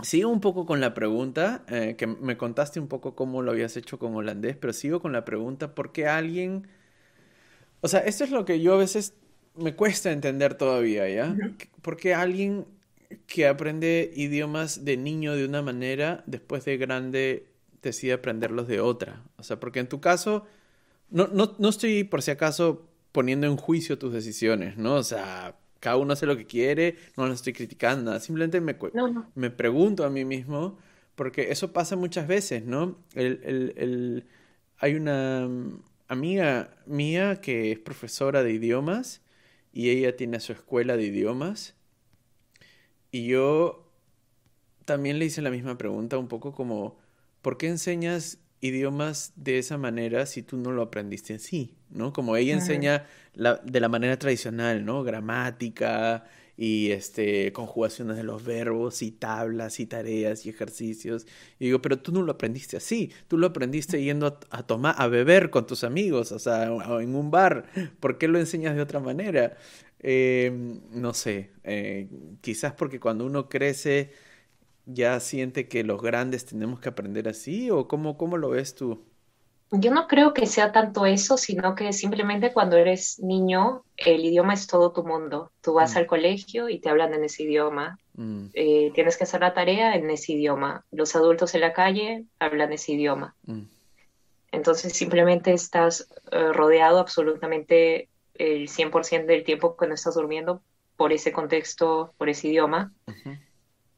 sigo 0.02 0.30
un 0.30 0.40
poco 0.40 0.66
con 0.66 0.80
la 0.80 0.94
pregunta, 0.94 1.64
eh, 1.68 1.96
que 1.96 2.06
me 2.06 2.36
contaste 2.36 2.80
un 2.80 2.88
poco 2.88 3.14
cómo 3.14 3.42
lo 3.42 3.50
habías 3.50 3.76
hecho 3.76 3.98
con 3.98 4.14
holandés, 4.14 4.56
pero 4.56 4.72
sigo 4.72 5.00
con 5.00 5.12
la 5.12 5.24
pregunta, 5.24 5.74
¿por 5.74 5.92
qué 5.92 6.06
alguien 6.08 6.66
o 7.80 7.88
sea, 7.88 8.00
esto 8.00 8.24
es 8.24 8.30
lo 8.30 8.44
que 8.44 8.60
yo 8.60 8.74
a 8.74 8.78
veces 8.78 9.14
me 9.54 9.74
cuesta 9.74 10.12
entender 10.12 10.54
todavía, 10.54 11.08
¿ya? 11.08 11.36
Porque 11.82 12.14
alguien 12.14 12.66
que 13.26 13.46
aprende 13.46 14.12
idiomas 14.14 14.84
de 14.84 14.96
niño 14.96 15.34
de 15.34 15.44
una 15.44 15.62
manera, 15.62 16.22
después 16.26 16.64
de 16.64 16.76
grande 16.76 17.46
decide 17.82 18.12
aprenderlos 18.12 18.68
de 18.68 18.80
otra. 18.80 19.22
O 19.36 19.42
sea, 19.42 19.58
porque 19.60 19.80
en 19.80 19.88
tu 19.88 20.00
caso, 20.00 20.44
no, 21.10 21.28
no, 21.28 21.54
no 21.58 21.68
estoy 21.68 22.04
por 22.04 22.22
si 22.22 22.30
acaso 22.30 22.88
poniendo 23.12 23.46
en 23.46 23.56
juicio 23.56 23.98
tus 23.98 24.12
decisiones, 24.12 24.76
¿no? 24.76 24.94
O 24.94 25.02
sea, 25.02 25.56
cada 25.80 25.96
uno 25.96 26.12
hace 26.12 26.26
lo 26.26 26.36
que 26.36 26.46
quiere, 26.46 26.96
no 27.16 27.26
lo 27.26 27.32
estoy 27.32 27.52
criticando, 27.52 28.18
simplemente 28.20 28.60
me, 28.60 28.76
me 29.34 29.50
pregunto 29.50 30.04
a 30.04 30.10
mí 30.10 30.24
mismo, 30.24 30.78
porque 31.14 31.50
eso 31.50 31.72
pasa 31.72 31.96
muchas 31.96 32.28
veces, 32.28 32.64
¿no? 32.64 32.96
El, 33.14 33.40
el, 33.44 33.74
el, 33.76 34.24
hay 34.78 34.94
una, 34.94 35.48
amiga 36.08 36.76
mía 36.86 37.40
que 37.40 37.70
es 37.72 37.78
profesora 37.78 38.42
de 38.42 38.52
idiomas 38.52 39.22
y 39.72 39.90
ella 39.90 40.16
tiene 40.16 40.40
su 40.40 40.52
escuela 40.52 40.96
de 40.96 41.04
idiomas. 41.04 41.74
Y 43.10 43.26
yo 43.26 43.90
también 44.84 45.18
le 45.18 45.26
hice 45.26 45.42
la 45.42 45.50
misma 45.50 45.78
pregunta, 45.78 46.18
un 46.18 46.28
poco 46.28 46.52
como, 46.52 46.98
¿por 47.42 47.58
qué 47.58 47.68
enseñas 47.68 48.38
idiomas 48.60 49.32
de 49.36 49.58
esa 49.58 49.78
manera 49.78 50.26
si 50.26 50.42
tú 50.42 50.56
no 50.56 50.72
lo 50.72 50.82
aprendiste 50.82 51.34
así? 51.34 51.76
¿No? 51.90 52.12
Como 52.12 52.36
ella 52.36 52.54
enseña 52.54 53.06
de 53.34 53.80
la 53.80 53.88
manera 53.88 54.18
tradicional, 54.18 54.84
¿no? 54.84 55.04
Gramática, 55.04 56.24
y 56.60 56.90
este, 56.90 57.52
conjugaciones 57.52 58.16
de 58.16 58.24
los 58.24 58.44
verbos 58.44 59.00
y 59.02 59.12
tablas 59.12 59.78
y 59.78 59.86
tareas 59.86 60.44
y 60.44 60.50
ejercicios. 60.50 61.24
Y 61.60 61.66
digo, 61.66 61.80
pero 61.80 62.00
tú 62.00 62.10
no 62.10 62.20
lo 62.22 62.32
aprendiste 62.32 62.76
así, 62.76 63.12
tú 63.28 63.38
lo 63.38 63.46
aprendiste 63.46 64.02
yendo 64.02 64.40
a, 64.50 64.66
tomar, 64.66 64.96
a 64.98 65.06
beber 65.06 65.50
con 65.50 65.66
tus 65.68 65.84
amigos, 65.84 66.32
o 66.32 66.38
sea, 66.40 66.64
en 66.64 67.14
un 67.14 67.30
bar. 67.30 67.66
¿Por 68.00 68.18
qué 68.18 68.26
lo 68.26 68.40
enseñas 68.40 68.74
de 68.74 68.82
otra 68.82 68.98
manera? 68.98 69.56
Em, 70.00 70.80
no 70.92 71.14
sé, 71.14 71.50
eh, 71.64 72.08
quizás 72.40 72.72
porque 72.74 73.00
cuando 73.00 73.24
uno 73.26 73.48
crece 73.48 74.12
ya 74.86 75.20
siente 75.20 75.68
que 75.68 75.84
los 75.84 76.02
grandes 76.02 76.46
tenemos 76.46 76.80
que 76.80 76.88
aprender 76.88 77.28
así 77.28 77.70
o 77.70 77.88
cómo, 77.88 78.16
cómo 78.18 78.36
lo 78.36 78.50
ves 78.50 78.74
tú? 78.74 79.04
Yo 79.70 79.90
no 79.90 80.06
creo 80.06 80.32
que 80.32 80.46
sea 80.46 80.72
tanto 80.72 81.04
eso, 81.04 81.36
sino 81.36 81.74
que 81.74 81.92
simplemente 81.92 82.52
cuando 82.52 82.76
eres 82.76 83.18
niño, 83.18 83.82
el 83.96 84.24
idioma 84.24 84.54
es 84.54 84.66
todo 84.66 84.92
tu 84.92 85.04
mundo. 85.04 85.52
Tú 85.60 85.74
vas 85.74 85.94
mm. 85.94 85.98
al 85.98 86.06
colegio 86.06 86.68
y 86.70 86.78
te 86.78 86.88
hablan 86.88 87.12
en 87.12 87.24
ese 87.24 87.42
idioma. 87.42 87.98
Mm. 88.14 88.46
Eh, 88.54 88.90
tienes 88.94 89.18
que 89.18 89.24
hacer 89.24 89.40
la 89.40 89.52
tarea 89.52 89.94
en 89.94 90.08
ese 90.08 90.32
idioma. 90.32 90.84
Los 90.90 91.14
adultos 91.14 91.54
en 91.54 91.60
la 91.60 91.74
calle 91.74 92.24
hablan 92.38 92.72
ese 92.72 92.92
idioma. 92.92 93.34
Mm. 93.44 93.64
Entonces 94.52 94.94
simplemente 94.94 95.52
estás 95.52 96.08
eh, 96.32 96.52
rodeado 96.52 96.98
absolutamente 96.98 98.08
el 98.34 98.68
100% 98.68 99.26
del 99.26 99.44
tiempo 99.44 99.76
cuando 99.76 99.94
estás 99.94 100.14
durmiendo 100.14 100.62
por 100.96 101.12
ese 101.12 101.30
contexto, 101.30 102.14
por 102.16 102.30
ese 102.30 102.48
idioma. 102.48 102.92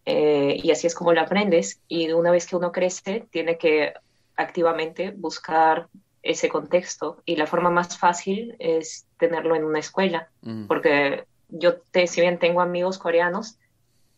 Eh, 0.05 0.59
y 0.61 0.71
así 0.73 0.89
es 0.89 0.95
como 0.97 1.13
lo 1.13 1.21
aprendes. 1.21 1.81
Y 1.87 2.11
una 2.11 2.33
vez 2.33 2.47
que 2.47 2.57
uno 2.57 2.73
crece, 2.73 3.27
tiene 3.31 3.57
que 3.57 3.95
activamente 4.37 5.12
buscar 5.16 5.88
ese 6.23 6.49
contexto. 6.49 7.23
Y 7.25 7.37
la 7.37 7.47
forma 7.47 7.71
más 7.71 7.99
fácil 7.99 8.57
es 8.59 9.07
tenerlo 9.19 9.55
en 9.55 9.64
una 9.64 9.79
escuela. 9.79 10.29
Porque 10.69 11.25
yo, 11.49 11.79
te, 11.90 12.07
si 12.07 12.21
bien 12.21 12.38
tengo 12.38 12.61
amigos 12.61 12.99
coreanos, 12.99 13.59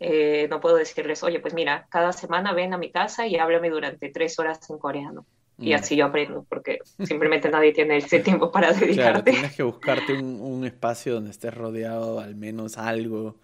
eh, 0.00 0.48
no 0.50 0.60
puedo 0.60 0.76
decirles, 0.76 1.22
oye, 1.22 1.40
pues 1.40 1.54
mira, 1.54 1.86
cada 1.88 2.12
semana 2.12 2.52
ven 2.52 2.74
a 2.74 2.78
mi 2.78 2.90
casa 2.90 3.26
y 3.26 3.36
háblame 3.36 3.70
durante 3.70 4.08
tres 4.10 4.38
horas 4.38 4.68
en 4.68 4.78
coreano. 4.78 5.24
Y 5.58 5.74
así 5.74 5.94
yo 5.94 6.06
aprendo, 6.06 6.44
porque 6.48 6.80
simplemente 7.04 7.48
nadie 7.48 7.72
tiene 7.72 7.98
ese 7.98 8.18
tiempo 8.18 8.50
para 8.50 8.72
dedicarte. 8.72 8.94
Claro, 8.94 9.22
tienes 9.22 9.54
que 9.54 9.62
buscarte 9.62 10.14
un, 10.14 10.64
espacio 10.64 11.14
donde 11.14 11.30
estés 11.30 11.54
rodeado 11.54 12.18
al 12.18 12.34
menos 12.34 12.78
algo 12.78 13.36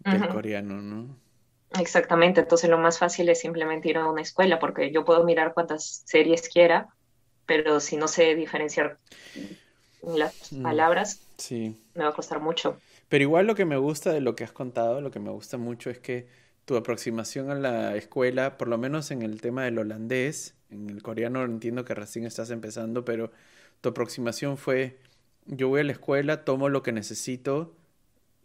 del 0.00 0.28
coreano, 0.28 0.82
¿no? 0.82 1.16
Exactamente, 1.80 2.40
entonces 2.40 2.68
lo 2.68 2.78
más 2.78 2.98
fácil 2.98 3.28
es 3.28 3.40
simplemente 3.40 3.88
ir 3.88 3.96
a 3.98 4.08
una 4.08 4.22
escuela, 4.22 4.58
porque 4.58 4.90
yo 4.90 5.04
puedo 5.04 5.24
mirar 5.24 5.54
cuantas 5.54 6.02
series 6.06 6.48
quiera, 6.48 6.88
pero 7.46 7.80
si 7.80 7.96
no 7.96 8.08
sé 8.08 8.34
diferenciar 8.34 8.98
las 10.02 10.52
mm, 10.52 10.62
palabras, 10.62 11.20
sí. 11.36 11.76
me 11.94 12.04
va 12.04 12.10
a 12.10 12.14
costar 12.14 12.40
mucho. 12.40 12.76
Pero 13.08 13.22
igual 13.22 13.46
lo 13.46 13.54
que 13.54 13.64
me 13.64 13.76
gusta 13.76 14.12
de 14.12 14.20
lo 14.20 14.34
que 14.34 14.44
has 14.44 14.52
contado, 14.52 15.00
lo 15.00 15.10
que 15.10 15.20
me 15.20 15.30
gusta 15.30 15.58
mucho 15.58 15.90
es 15.90 15.98
que 15.98 16.26
tu 16.64 16.76
aproximación 16.76 17.50
a 17.50 17.54
la 17.54 17.96
escuela, 17.96 18.56
por 18.56 18.68
lo 18.68 18.78
menos 18.78 19.10
en 19.10 19.22
el 19.22 19.40
tema 19.40 19.64
del 19.64 19.78
holandés, 19.78 20.54
en 20.70 20.88
el 20.90 21.02
coreano 21.02 21.44
entiendo 21.44 21.84
que 21.84 21.94
recién 21.94 22.24
estás 22.24 22.50
empezando, 22.50 23.04
pero 23.04 23.30
tu 23.80 23.90
aproximación 23.90 24.56
fue, 24.56 24.98
yo 25.46 25.68
voy 25.68 25.80
a 25.80 25.84
la 25.84 25.92
escuela, 25.92 26.44
tomo 26.44 26.68
lo 26.68 26.82
que 26.82 26.92
necesito 26.92 27.74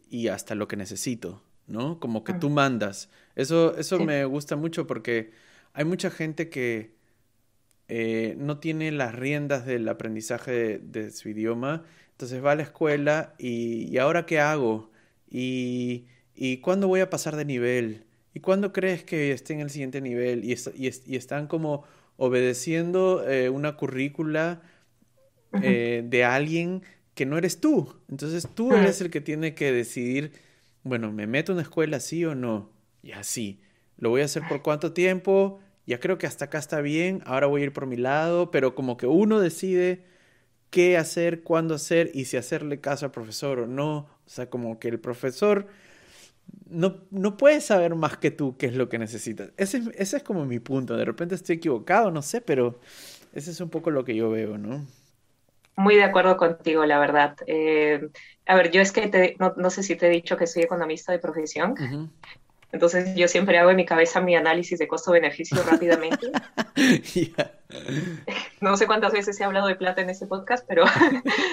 y 0.10 0.30
hasta 0.30 0.56
lo 0.56 0.68
que 0.68 0.76
necesito, 0.76 1.42
¿no? 1.68 2.00
Como 2.00 2.24
que 2.24 2.34
tú 2.34 2.50
mandas. 2.50 3.10
Eso, 3.36 3.78
eso 3.78 4.00
me 4.00 4.26
gusta 4.26 4.56
mucho 4.56 4.88
porque 4.88 5.32
hay 5.74 5.86
mucha 5.86 6.10
gente 6.10 6.50
que 6.50 6.96
eh, 7.90 8.36
no 8.38 8.60
tiene 8.60 8.92
las 8.92 9.16
riendas 9.16 9.66
del 9.66 9.88
aprendizaje 9.88 10.80
de, 10.80 11.12
su 11.12 11.30
idioma, 11.30 11.84
entonces 12.12 12.44
va 12.44 12.52
a 12.52 12.56
la 12.56 12.64
escuela 12.64 13.36
y, 13.38 13.88
¿y 13.90 13.98
ahora 13.98 14.26
qué 14.26 14.40
hago? 14.40 14.92
¿Y, 15.30 16.06
¿Y 16.36 16.58
cuándo 16.58 16.88
voy 16.88 17.02
a 17.02 17.10
pasar 17.10 17.36
de 17.36 17.46
nivel? 17.46 18.06
¿Y 18.34 18.40
cuándo 18.40 18.74
crees 18.74 19.04
que 19.04 19.32
esté 19.32 19.54
en 19.54 19.62
el 19.62 19.70
siguiente 19.70 20.02
nivel? 20.02 20.44
Y, 20.44 20.58
y, 20.76 21.16
están 21.16 21.48
como 21.48 21.84
obedeciendo 22.18 23.28
eh, 23.28 23.50
una 23.50 23.78
currícula 23.78 24.62
eh, 25.62 26.04
de 26.06 26.24
alguien 26.24 26.84
que 27.16 27.26
no 27.26 27.38
eres 27.38 27.60
tú. 27.60 27.96
Entonces 28.10 28.48
tú 28.54 28.74
eres 28.74 29.02
el 29.02 29.10
que 29.10 29.22
tiene 29.22 29.56
que 29.56 29.72
decidir, 29.72 30.34
bueno, 30.88 31.12
¿me 31.12 31.28
meto 31.28 31.52
en 31.52 31.58
una 31.58 31.64
escuela 31.64 32.00
sí 32.00 32.26
o 32.26 32.36
no? 32.36 32.72
Y 33.04 33.12
así. 33.12 33.62
¿Lo 33.98 34.10
voy 34.10 34.22
a 34.22 34.26
hacer 34.26 34.44
por 34.48 34.62
cuánto 34.62 34.94
tiempo? 34.94 35.60
Ya 35.86 36.00
creo 36.00 36.18
que 36.18 36.28
hasta 36.28 36.46
acá 36.46 36.58
está 36.58 36.82
bien, 36.82 37.22
ahora 37.26 37.48
voy 37.48 37.62
a 37.62 37.66
ir 37.66 37.74
por 37.74 37.86
mi 37.88 37.96
lado, 37.96 38.52
pero 38.52 38.76
como 38.76 38.98
que 38.98 39.08
uno 39.08 39.40
decide 39.40 40.04
qué 40.70 40.98
hacer, 40.98 41.44
cuándo 41.44 41.76
hacer 41.76 42.12
y 42.14 42.26
si 42.26 42.38
hacerle 42.38 42.82
caso 42.82 43.06
al 43.06 43.12
profesor 43.12 43.60
o 43.60 43.68
no. 43.68 44.00
O 44.26 44.30
sea, 44.30 44.50
como 44.50 44.80
que 44.80 44.90
el 44.90 45.00
profesor 45.00 45.68
no, 46.70 46.98
no 47.12 47.38
puedes 47.38 47.66
saber 47.66 47.96
más 47.96 48.18
que 48.18 48.32
tú 48.32 48.58
qué 48.58 48.68
es 48.68 48.76
lo 48.76 48.90
que 48.90 49.00
necesitas. 49.00 49.52
Ese, 49.58 49.84
ese 49.96 50.18
es 50.18 50.24
como 50.24 50.46
mi 50.46 50.60
punto. 50.60 50.98
De 50.98 51.06
repente 51.06 51.36
estoy 51.36 51.56
equivocado, 51.58 52.12
no 52.12 52.22
sé, 52.22 52.42
pero 52.42 52.80
ese 53.34 53.52
es 53.52 53.62
un 53.62 53.70
poco 53.70 53.92
lo 53.92 54.04
que 54.04 54.16
yo 54.16 54.30
veo, 54.30 54.58
¿no? 54.58 54.86
Muy 55.78 55.96
de 55.96 56.04
acuerdo 56.04 56.38
contigo, 56.38 56.86
la 56.86 57.00
verdad. 57.00 57.38
Eh, 57.46 58.10
a 58.48 58.56
ver, 58.56 58.72
yo 58.72 58.82
es 58.82 58.92
que 58.92 59.08
te, 59.08 59.36
no, 59.40 59.54
no, 59.58 59.70
sé 59.70 59.84
si 59.84 59.96
te 59.96 60.08
he 60.08 60.10
dicho 60.10 60.36
que 60.36 60.48
soy 60.48 60.64
economista 60.64 61.12
de 61.12 61.20
profesión. 61.20 61.76
Entonces 62.72 63.16
yo 63.16 63.28
siempre 63.28 63.58
hago 63.58 63.70
en 63.70 63.78
mi 63.78 63.86
cabeza 63.86 64.20
mi 64.20 64.36
análisis 64.36 64.78
de 64.78 64.88
costo-beneficio 64.88 65.62
rápidamente. 65.64 66.32
No 68.62 68.78
sé 68.78 68.88
cuántas 68.88 69.12
veces 69.12 69.40
he 69.40 69.44
hablado 69.44 69.68
de 69.68 69.76
plata 69.76 70.02
en 70.02 70.10
este 70.10 70.26
podcast, 70.26 70.66
pero 70.68 70.86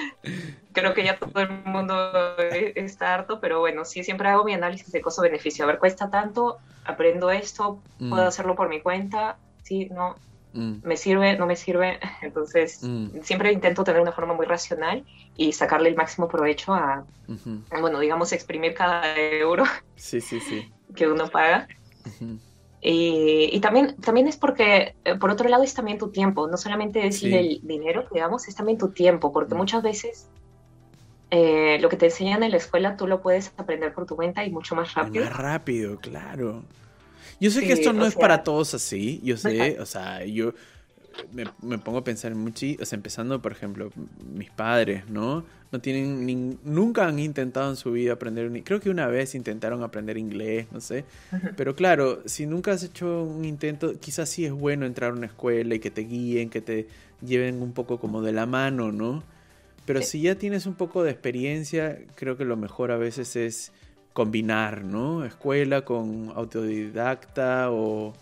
creo 0.73 0.93
que 0.93 1.03
ya 1.03 1.17
todo 1.17 1.41
el 1.41 1.49
mundo 1.65 2.37
está 2.39 3.13
harto, 3.13 3.39
pero 3.39 3.59
bueno, 3.59 3.85
sí, 3.85 4.03
siempre 4.03 4.29
hago 4.29 4.43
mi 4.43 4.53
análisis 4.53 4.91
de 4.91 5.01
costo-beneficio. 5.01 5.65
A 5.65 5.67
ver, 5.67 5.77
cuesta 5.77 6.09
tanto, 6.09 6.57
aprendo 6.85 7.31
esto, 7.31 7.81
puedo 7.99 8.23
mm. 8.23 8.27
hacerlo 8.27 8.55
por 8.55 8.69
mi 8.69 8.81
cuenta, 8.81 9.37
sí, 9.63 9.89
no, 9.91 10.15
mm. 10.55 10.81
me 10.83 10.97
sirve, 10.97 11.37
no 11.37 11.45
me 11.45 11.55
sirve. 11.55 11.99
Entonces, 12.21 12.79
mm. 12.81 13.21
siempre 13.21 13.51
intento 13.51 13.83
tener 13.83 14.01
una 14.01 14.11
forma 14.11 14.33
muy 14.33 14.45
racional 14.45 15.05
y 15.37 15.51
sacarle 15.51 15.89
el 15.89 15.95
máximo 15.95 16.27
provecho 16.27 16.73
a, 16.73 17.05
bueno, 17.79 17.99
digamos, 17.99 18.31
exprimir 18.31 18.73
cada 18.73 19.17
euro. 19.17 19.65
Sí, 19.95 20.19
sí, 20.19 20.39
sí 20.39 20.71
que 20.95 21.07
uno 21.07 21.29
paga. 21.29 21.67
y, 22.81 23.59
también, 23.59 23.95
también 23.97 24.27
es 24.27 24.37
porque, 24.37 24.95
eh, 25.03 25.15
por 25.15 25.29
otro 25.29 25.49
lado, 25.49 25.63
es 25.63 25.73
también 25.73 25.97
tu 25.97 26.09
tiempo, 26.09 26.47
no 26.47 26.57
solamente 26.57 27.05
es 27.05 27.23
el 27.23 27.59
dinero, 27.63 28.05
digamos, 28.11 28.47
es 28.47 28.55
también 28.55 28.77
tu 28.77 28.89
tiempo, 28.89 29.31
porque 29.31 29.55
muchas 29.55 29.83
veces 29.83 30.27
eh, 31.31 31.77
lo 31.81 31.89
que 31.89 31.97
te 31.97 32.05
enseñan 32.05 32.43
en 32.43 32.51
la 32.51 32.57
escuela 32.57 32.95
tú 32.95 33.07
lo 33.07 33.21
puedes 33.21 33.51
aprender 33.57 33.93
por 33.93 34.05
tu 34.05 34.15
cuenta 34.15 34.45
y 34.45 34.51
mucho 34.51 34.75
más 34.75 34.93
rápido. 34.93 35.25
Más 35.25 35.35
rápido, 35.35 35.97
claro. 35.99 36.63
Yo 37.39 37.51
sé 37.51 37.61
que 37.61 37.73
esto 37.73 37.93
no 37.93 38.05
es 38.05 38.15
para 38.15 38.43
todos 38.43 38.73
así, 38.73 39.21
yo 39.23 39.37
sé, 39.37 39.77
o 39.79 39.85
sea, 39.85 40.23
yo 40.25 40.53
me, 41.61 41.77
pongo 41.77 41.99
a 41.99 42.03
pensar 42.03 42.31
en 42.31 42.39
mucho, 42.39 42.65
o 42.79 42.85
sea, 42.85 42.95
empezando, 42.95 43.41
por 43.41 43.51
ejemplo, 43.51 43.91
mis 44.33 44.49
padres, 44.49 45.07
¿no? 45.09 45.45
No 45.71 45.81
tienen, 45.81 46.59
nunca 46.63 47.07
han 47.07 47.19
intentado 47.19 47.69
en 47.69 47.75
su 47.75 47.91
vida 47.91 48.13
aprender, 48.13 48.63
creo 48.63 48.79
que 48.79 48.89
una 48.89 49.07
vez 49.07 49.35
intentaron 49.35 49.83
aprender 49.83 50.17
inglés, 50.17 50.67
no 50.71 50.79
sé, 50.79 51.05
pero 51.57 51.75
claro, 51.75 52.21
si 52.25 52.45
nunca 52.45 52.71
has 52.71 52.83
hecho 52.83 53.23
un 53.23 53.45
intento, 53.45 53.99
quizás 53.99 54.29
sí 54.29 54.45
es 54.45 54.51
bueno 54.51 54.85
entrar 54.85 55.11
a 55.11 55.13
una 55.13 55.27
escuela 55.27 55.75
y 55.75 55.79
que 55.79 55.91
te 55.91 56.01
guíen, 56.01 56.49
que 56.49 56.61
te 56.61 56.87
lleven 57.25 57.61
un 57.61 57.73
poco 57.73 57.99
como 57.99 58.21
de 58.21 58.31
la 58.31 58.45
mano, 58.45 58.91
¿no? 58.91 59.23
Pero 59.85 60.01
si 60.01 60.21
ya 60.21 60.35
tienes 60.35 60.65
un 60.65 60.73
poco 60.73 61.03
de 61.03 61.11
experiencia, 61.11 61.99
creo 62.15 62.37
que 62.37 62.45
lo 62.45 62.57
mejor 62.57 62.91
a 62.91 62.97
veces 62.97 63.35
es 63.35 63.71
combinar, 64.15 64.83
¿no? 64.83 65.25
Escuela 65.25 65.83
con 65.83 66.31
autodidacta 66.35 67.69
o, 67.69 68.13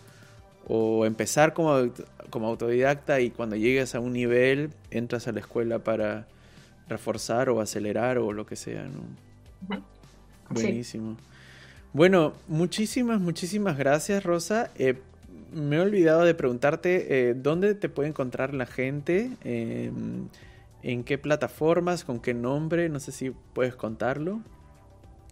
o 0.66 1.06
empezar 1.06 1.54
como 1.54 1.88
como 2.34 2.48
autodidacta 2.48 3.20
y 3.20 3.30
cuando 3.30 3.54
llegues 3.54 3.94
a 3.94 4.00
un 4.00 4.12
nivel 4.12 4.70
entras 4.90 5.28
a 5.28 5.32
la 5.32 5.38
escuela 5.38 5.78
para 5.78 6.26
reforzar 6.88 7.48
o 7.48 7.60
acelerar 7.60 8.18
o 8.18 8.32
lo 8.32 8.44
que 8.44 8.56
sea, 8.56 8.82
¿no? 8.82 9.78
Buenísimo. 10.50 11.16
Bueno, 11.92 12.32
muchísimas, 12.48 13.20
muchísimas 13.20 13.78
gracias, 13.78 14.24
Rosa. 14.24 14.72
Eh, 14.76 14.98
me 15.52 15.76
he 15.76 15.80
olvidado 15.80 16.24
de 16.24 16.34
preguntarte 16.34 17.30
eh, 17.30 17.34
dónde 17.34 17.76
te 17.76 17.88
puede 17.88 18.08
encontrar 18.08 18.52
la 18.52 18.66
gente, 18.66 19.30
em, 19.44 20.26
en 20.82 21.04
qué 21.04 21.18
plataformas, 21.18 22.02
con 22.02 22.18
qué 22.18 22.34
nombre, 22.34 22.88
no 22.88 22.98
sé 22.98 23.12
si 23.12 23.30
puedes 23.30 23.76
contarlo. 23.76 24.40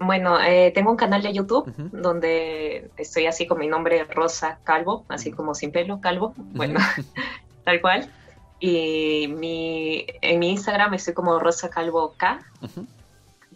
Bueno, 0.04 0.40
eh, 0.40 0.72
tengo 0.74 0.90
un 0.90 0.96
canal 0.96 1.22
de 1.22 1.32
YouTube 1.32 1.72
donde 1.92 2.90
estoy 2.96 3.26
así 3.26 3.46
con 3.46 3.58
mi 3.58 3.66
nombre 3.66 4.04
Rosa 4.04 4.58
Calvo, 4.64 5.04
así 5.08 5.30
como 5.30 5.54
sin 5.54 5.72
pelo, 5.72 6.00
Calvo, 6.00 6.34
bueno, 6.36 6.80
tal 7.64 7.80
cual. 7.80 8.10
Y 8.60 9.26
mi, 9.28 10.06
en 10.20 10.38
mi 10.38 10.50
Instagram 10.50 10.94
estoy 10.94 11.14
como 11.14 11.38
Rosa 11.38 11.68
Calvo 11.68 12.14
K. 12.16 12.40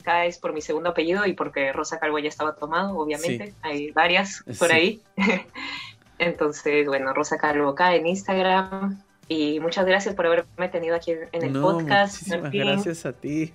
K 0.03 0.27
es 0.27 0.39
por 0.39 0.53
mi 0.53 0.61
segundo 0.61 0.91
apellido 0.91 1.27
y 1.27 1.33
porque 1.33 1.73
Rosa 1.73 1.99
Calvo 1.99 2.19
ya 2.19 2.29
estaba 2.29 2.57
tomado, 2.57 2.99
obviamente. 2.99 3.55
Hay 3.63 3.93
varias 3.93 4.43
por 4.59 4.73
ahí. 4.73 5.01
Entonces, 6.19 6.87
bueno, 6.87 7.13
Rosa 7.13 7.39
Calvo 7.39 7.75
K 7.75 7.95
en 7.95 8.07
Instagram. 8.07 9.03
Y 9.29 9.59
muchas 9.59 9.85
gracias 9.87 10.15
por 10.15 10.27
haberme 10.27 10.69
tenido 10.69 10.95
aquí 10.95 11.13
en 11.33 11.43
el 11.43 11.61
podcast. 11.61 12.23
Muchísimas 12.23 12.53
gracias 12.53 13.07
a 13.07 13.13
ti. 13.13 13.53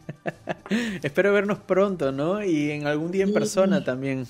Espero 1.01 1.31
vernos 1.31 1.60
pronto, 1.60 2.12
¿no? 2.12 2.43
Y 2.43 2.71
en 2.71 2.88
algún 2.88 3.12
día 3.12 3.23
en 3.23 3.34
persona 3.34 3.84
también. 3.84 4.27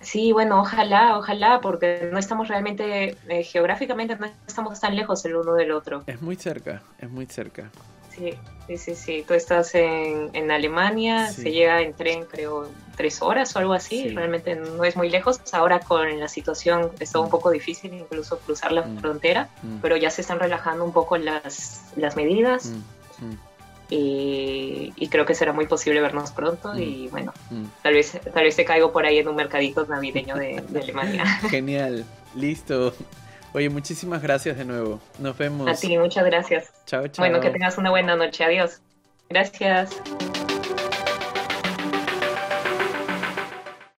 Sí, 0.00 0.30
bueno, 0.30 0.60
ojalá, 0.60 1.18
ojalá, 1.18 1.60
porque 1.60 2.08
no 2.12 2.18
estamos 2.18 2.46
realmente, 2.46 3.16
eh, 3.28 3.42
geográficamente 3.42 4.16
no 4.16 4.26
estamos 4.46 4.78
tan 4.78 4.94
lejos 4.94 5.24
el 5.24 5.34
uno 5.34 5.54
del 5.54 5.72
otro. 5.72 6.04
Es 6.06 6.22
muy 6.22 6.36
cerca, 6.36 6.82
es 7.00 7.10
muy 7.10 7.26
cerca. 7.26 7.70
Sí, 8.16 8.34
sí, 8.66 8.76
sí, 8.78 8.94
sí. 8.94 9.24
Tú 9.26 9.34
estás 9.34 9.74
en, 9.74 10.30
en 10.32 10.50
Alemania, 10.50 11.30
se 11.30 11.52
llega 11.52 11.82
en 11.82 11.92
tren, 11.94 12.24
creo, 12.24 12.68
tres 12.96 13.20
horas 13.20 13.54
o 13.54 13.58
algo 13.58 13.74
así. 13.74 14.08
Realmente 14.08 14.56
no 14.56 14.84
es 14.84 14.96
muy 14.96 15.10
lejos. 15.10 15.40
Ahora 15.52 15.80
con 15.80 16.18
la 16.18 16.28
situación 16.28 16.90
está 16.98 17.20
un 17.20 17.26
mm. 17.26 17.30
poco 17.30 17.50
difícil 17.50 17.92
incluso 17.94 18.38
cruzar 18.38 18.72
la 18.72 18.82
mm. 18.82 18.98
frontera, 18.98 19.48
mm. 19.62 19.76
pero 19.82 19.96
ya 19.96 20.10
se 20.10 20.22
están 20.22 20.38
relajando 20.38 20.84
un 20.84 20.92
poco 20.92 21.16
las, 21.18 21.92
las 21.96 22.16
medidas. 22.16 22.72
Y, 23.88 25.08
creo 25.10 25.24
que 25.24 25.34
será 25.34 25.52
muy 25.52 25.66
posible 25.66 26.00
vernos 26.00 26.32
pronto 26.32 26.76
y 26.76 27.06
bueno, 27.08 27.32
tal 27.82 27.94
vez 27.94 28.18
tal 28.34 28.42
vez 28.42 28.56
te 28.56 28.64
caigo 28.64 28.90
por 28.90 29.06
ahí 29.06 29.18
en 29.18 29.28
un 29.28 29.36
mercadito 29.36 29.86
navideño 29.86 30.34
de, 30.34 30.62
de 30.68 30.80
Alemania. 30.82 31.24
Genial, 31.48 32.04
listo. 32.34 32.92
Oye, 33.56 33.70
muchísimas 33.70 34.20
gracias 34.20 34.58
de 34.58 34.66
nuevo. 34.66 35.00
Nos 35.18 35.38
vemos. 35.38 35.66
A 35.66 35.74
ti, 35.74 35.96
muchas 35.96 36.26
gracias. 36.26 36.70
Chao, 36.84 37.08
chao. 37.08 37.22
Bueno, 37.22 37.40
que 37.40 37.48
tengas 37.48 37.78
una 37.78 37.88
buena 37.88 38.14
noche. 38.14 38.44
Adiós. 38.44 38.82
Gracias. 39.30 39.96